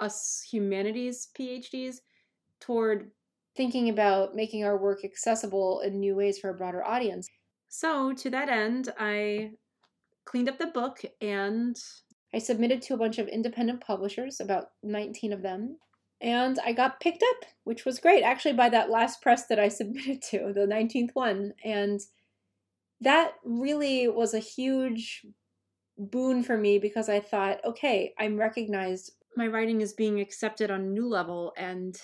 [0.00, 1.96] us humanities PhDs,
[2.60, 3.10] toward
[3.56, 7.28] thinking about making our work accessible in new ways for a broader audience.
[7.68, 9.52] So, to that end, I
[10.24, 11.76] cleaned up the book and
[12.32, 15.76] I submitted to a bunch of independent publishers, about 19 of them,
[16.20, 18.22] and I got picked up, which was great.
[18.22, 21.52] Actually, by that last press that I submitted to, the 19th one.
[21.62, 22.00] And
[23.00, 25.26] that really was a huge
[25.98, 29.12] boon for me because I thought, okay, I'm recognized.
[29.36, 31.96] My writing is being accepted on a new level, and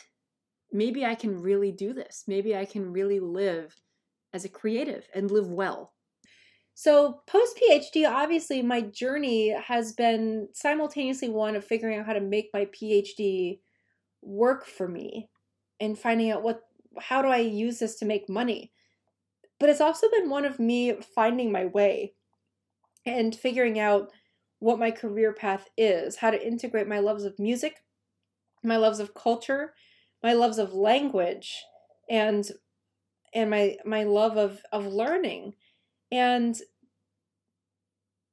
[0.72, 2.24] maybe I can really do this.
[2.26, 3.74] Maybe I can really live
[4.32, 5.92] as a creative and live well.
[6.74, 12.20] So, post PhD, obviously, my journey has been simultaneously one of figuring out how to
[12.20, 13.60] make my PhD
[14.22, 15.28] work for me
[15.78, 16.62] and finding out what
[16.98, 18.72] how do I use this to make money.
[19.58, 22.14] But it's also been one of me finding my way
[23.06, 24.10] and figuring out
[24.60, 27.82] what my career path is, how to integrate my loves of music,
[28.62, 29.74] my loves of culture,
[30.22, 31.64] my loves of language,
[32.08, 32.48] and
[33.34, 35.54] and my my love of of learning.
[36.12, 36.56] And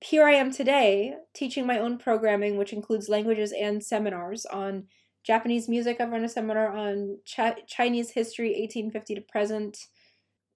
[0.01, 4.83] here I am today teaching my own programming, which includes languages and seminars on
[5.23, 5.99] Japanese music.
[5.99, 9.77] I've run a seminar on Ch- Chinese history, 1850 to present,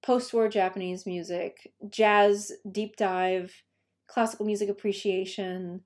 [0.03, 3.53] post war Japanese music, jazz deep dive,
[4.11, 5.81] classical music appreciation,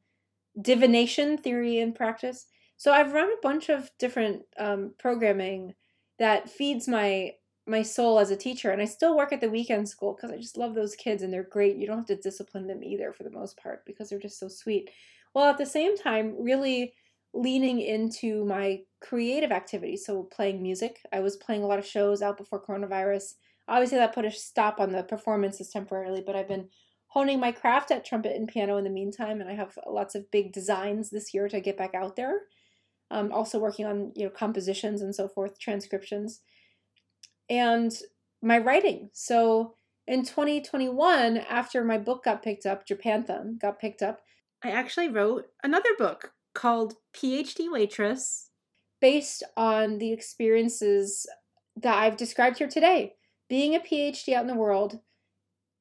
[0.61, 2.47] divination theory and practice.
[2.77, 5.75] So I've run a bunch of different um, programming
[6.19, 7.31] that feeds my
[7.67, 10.37] my soul as a teacher and i still work at the weekend school because i
[10.37, 13.23] just love those kids and they're great you don't have to discipline them either for
[13.23, 14.91] the most part because they're just so sweet
[15.33, 16.93] while at the same time really
[17.35, 20.05] leaning into my creative activities.
[20.05, 21.01] So, playing music.
[21.11, 23.35] I was playing a lot of shows out before coronavirus.
[23.67, 26.69] Obviously, that put a stop on the performances temporarily, but I've been
[27.15, 30.29] honing my craft at trumpet and piano in the meantime, and I have lots of
[30.31, 32.41] big designs this year to get back out there.
[33.09, 36.41] Um, also working on you know compositions and so forth, transcriptions,
[37.49, 37.91] and
[38.41, 39.09] my writing.
[39.13, 39.75] So
[40.07, 44.21] in 2021, after my book got picked up, Japanthem got picked up,
[44.63, 48.49] I actually wrote another book called PhD Waitress,
[48.99, 51.25] based on the experiences
[51.77, 53.13] that I've described here today.
[53.47, 54.99] Being a PhD out in the world,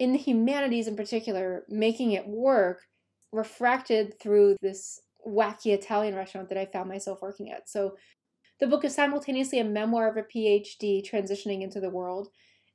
[0.05, 2.83] in the humanities in particular, making it work,
[3.33, 7.69] refracted through this wacky Italian restaurant that I found myself working at.
[7.69, 7.97] So
[8.61, 12.29] the book is simultaneously a memoir of a PhD transitioning into the world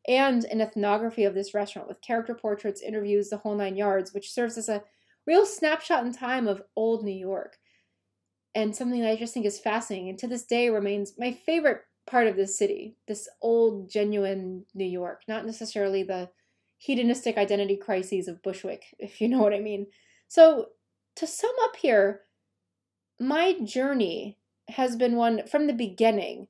[0.07, 4.34] and an ethnography of this restaurant with character portraits, interviews, the whole nine yards, which
[4.34, 4.84] serves as a
[5.27, 7.57] real snapshot in time of old New York
[8.55, 11.82] and something that I just think is fascinating and to this day remains my favorite
[12.07, 16.30] part of this city, this old, genuine New York, not necessarily the
[16.80, 19.86] hedonistic identity crises of Bushwick, if you know what I mean.
[20.27, 20.69] So,
[21.15, 22.21] to sum up here,
[23.19, 24.38] my journey
[24.69, 26.47] has been one from the beginning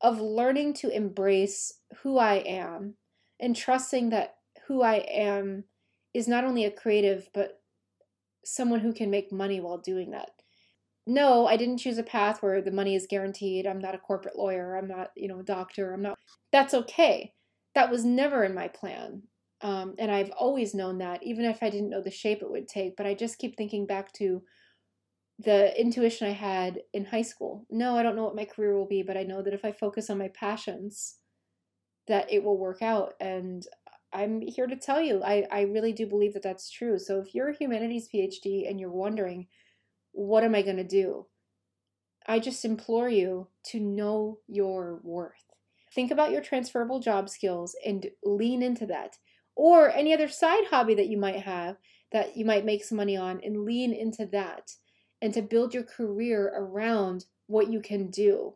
[0.00, 2.94] of learning to embrace who I am
[3.38, 5.64] and trusting that who I am
[6.14, 7.60] is not only a creative, but
[8.44, 10.30] someone who can make money while doing that
[11.06, 13.66] no, I didn't choose a path where the money is guaranteed.
[13.66, 14.76] I'm not a corporate lawyer.
[14.76, 15.92] I'm not, you know, a doctor.
[15.92, 16.18] I'm not.
[16.50, 17.32] That's okay.
[17.74, 19.22] That was never in my plan.
[19.62, 22.68] Um, and I've always known that, even if I didn't know the shape it would
[22.68, 22.96] take.
[22.96, 24.42] But I just keep thinking back to
[25.38, 27.66] the intuition I had in high school.
[27.70, 29.72] No, I don't know what my career will be, but I know that if I
[29.72, 31.16] focus on my passions,
[32.08, 33.14] that it will work out.
[33.20, 33.66] And
[34.12, 36.98] I'm here to tell you, I, I really do believe that that's true.
[36.98, 39.46] So if you're a humanities PhD and you're wondering,
[40.12, 41.26] what am I going to do?
[42.26, 45.44] I just implore you to know your worth.
[45.94, 49.18] Think about your transferable job skills and lean into that.
[49.56, 51.76] Or any other side hobby that you might have
[52.12, 54.72] that you might make some money on and lean into that
[55.20, 58.54] and to build your career around what you can do.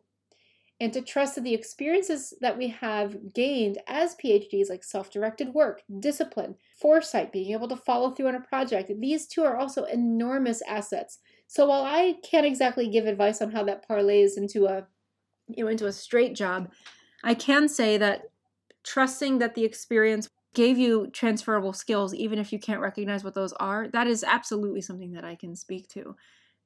[0.78, 5.52] And to trust that the experiences that we have gained as PhDs, like self directed
[5.52, 9.84] work, discipline, foresight, being able to follow through on a project, these two are also
[9.84, 11.18] enormous assets
[11.50, 14.86] so while I can't exactly give advice on how that parlays into a
[15.48, 16.70] you know into a straight job,
[17.24, 18.30] I can say that
[18.84, 23.52] trusting that the experience gave you transferable skills even if you can't recognize what those
[23.54, 26.16] are, that is absolutely something that I can speak to.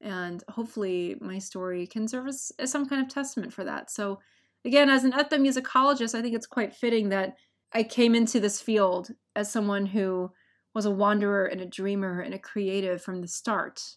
[0.01, 3.91] And hopefully my story can serve as, as some kind of testament for that.
[3.91, 4.21] So
[4.65, 7.37] again, as an ethnomusicologist, I think it's quite fitting that
[7.73, 10.31] I came into this field as someone who
[10.75, 13.97] was a wanderer and a dreamer and a creative from the start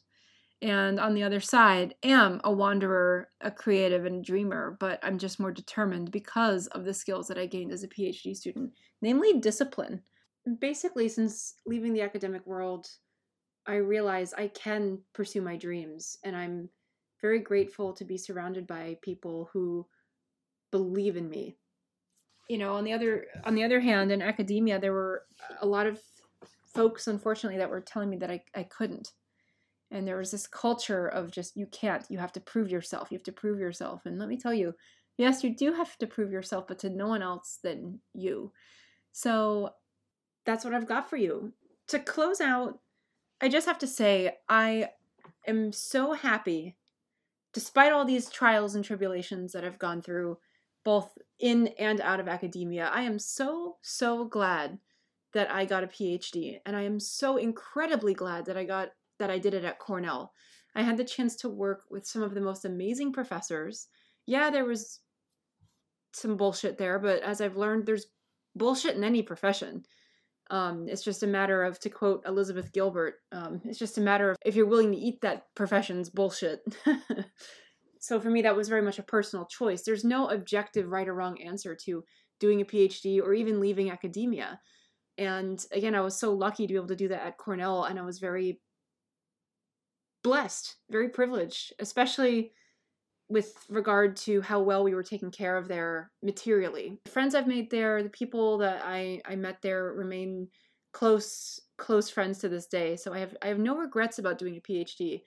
[0.62, 5.18] and on the other side am a wanderer a creative and a dreamer but i'm
[5.18, 9.40] just more determined because of the skills that i gained as a phd student namely
[9.40, 10.02] discipline.
[10.60, 12.88] Basically since leaving the academic world
[13.68, 16.70] i realize i can pursue my dreams and i'm
[17.22, 19.86] very grateful to be surrounded by people who
[20.72, 21.58] believe in me.
[22.50, 25.24] You know on the other on the other hand in academia there were
[25.62, 26.00] a lot of
[26.66, 29.12] folks unfortunately that were telling me that i, I couldn't
[29.90, 33.16] And there was this culture of just, you can't, you have to prove yourself, you
[33.16, 34.06] have to prove yourself.
[34.06, 34.74] And let me tell you,
[35.18, 38.52] yes, you do have to prove yourself, but to no one else than you.
[39.14, 39.72] So
[40.46, 41.54] that's what I've got for you.
[41.88, 42.80] To close out,
[43.42, 44.90] I just have to say, I
[45.48, 46.76] am so happy,
[47.54, 50.38] despite all these trials and tribulations that I've gone through,
[50.84, 52.90] both in and out of academia.
[52.94, 54.80] I am so, so glad
[55.34, 56.60] that I got a PhD.
[56.66, 58.90] And I am so incredibly glad that I got
[59.20, 60.34] that I did it at Cornell.
[60.76, 63.88] I had the chance to work with some of the most amazing professors.
[64.26, 65.00] Yeah, there was
[66.14, 68.08] some bullshit there, but as I've learned, there's
[68.56, 69.84] bullshit in any profession.
[70.50, 74.32] Um, it's just a matter of, to quote Elizabeth Gilbert, um, it's just a matter
[74.32, 76.62] of if you're willing to eat that profession's bullshit.
[78.00, 79.84] so for me, that was very much a personal choice.
[79.84, 82.04] There's no objective right or wrong answer to
[82.40, 84.60] doing a PhD or even leaving academia.
[85.18, 88.00] And again, I was so lucky to be able to do that at Cornell, and
[88.00, 88.62] I was very
[90.28, 92.52] blessed, very privileged, especially
[93.30, 97.00] with regard to how well we were taken care of there materially.
[97.06, 100.50] The friends I've made there, the people that I, I met there remain
[100.92, 102.98] close close friends to this day.
[102.98, 105.22] So I have I have no regrets about doing a PhD.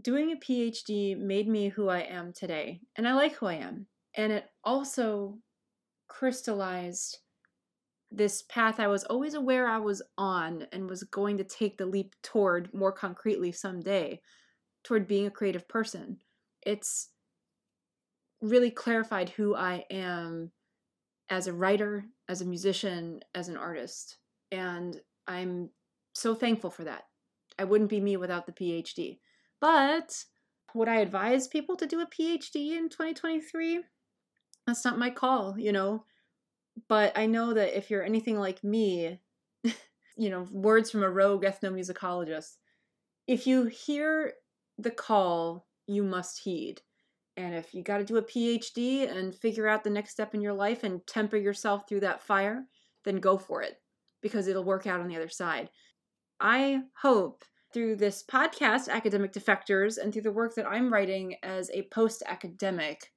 [0.00, 3.86] Doing a PhD made me who I am today, and I like who I am.
[4.14, 5.38] And it also
[6.08, 7.18] crystallized
[8.10, 11.86] this path I was always aware I was on and was going to take the
[11.86, 14.20] leap toward more concretely someday
[14.82, 16.18] toward being a creative person.
[16.62, 17.10] It's
[18.42, 20.50] really clarified who I am
[21.28, 24.18] as a writer, as a musician, as an artist.
[24.50, 25.70] And I'm
[26.14, 27.04] so thankful for that.
[27.58, 29.18] I wouldn't be me without the PhD.
[29.60, 30.24] But
[30.74, 33.84] would I advise people to do a PhD in 2023?
[34.66, 36.04] That's not my call, you know.
[36.88, 39.20] But I know that if you're anything like me,
[40.16, 42.56] you know, words from a rogue ethnomusicologist,
[43.26, 44.34] if you hear
[44.78, 46.80] the call, you must heed.
[47.36, 50.40] And if you got to do a PhD and figure out the next step in
[50.40, 52.64] your life and temper yourself through that fire,
[53.04, 53.80] then go for it
[54.20, 55.70] because it'll work out on the other side.
[56.40, 61.70] I hope through this podcast, Academic Defectors, and through the work that I'm writing as
[61.70, 63.12] a post academic,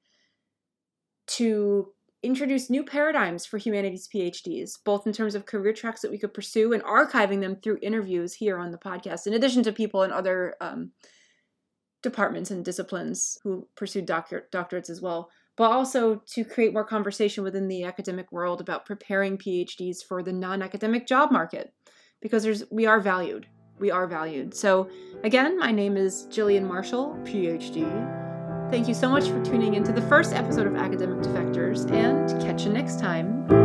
[1.25, 1.91] to
[2.23, 6.33] introduce new paradigms for humanities PhDs, both in terms of career tracks that we could
[6.33, 10.11] pursue and archiving them through interviews here on the podcast, in addition to people in
[10.11, 10.91] other um,
[12.01, 17.43] departments and disciplines who pursued doctor- doctorates as well, but also to create more conversation
[17.43, 21.73] within the academic world about preparing PhDs for the non academic job market,
[22.21, 23.47] because there's, we are valued.
[23.79, 24.55] We are valued.
[24.55, 24.89] So,
[25.23, 28.22] again, my name is Jillian Marshall, PhD.
[28.69, 32.65] Thank you so much for tuning into the first episode of Academic Defectors, and catch
[32.65, 33.62] you next time.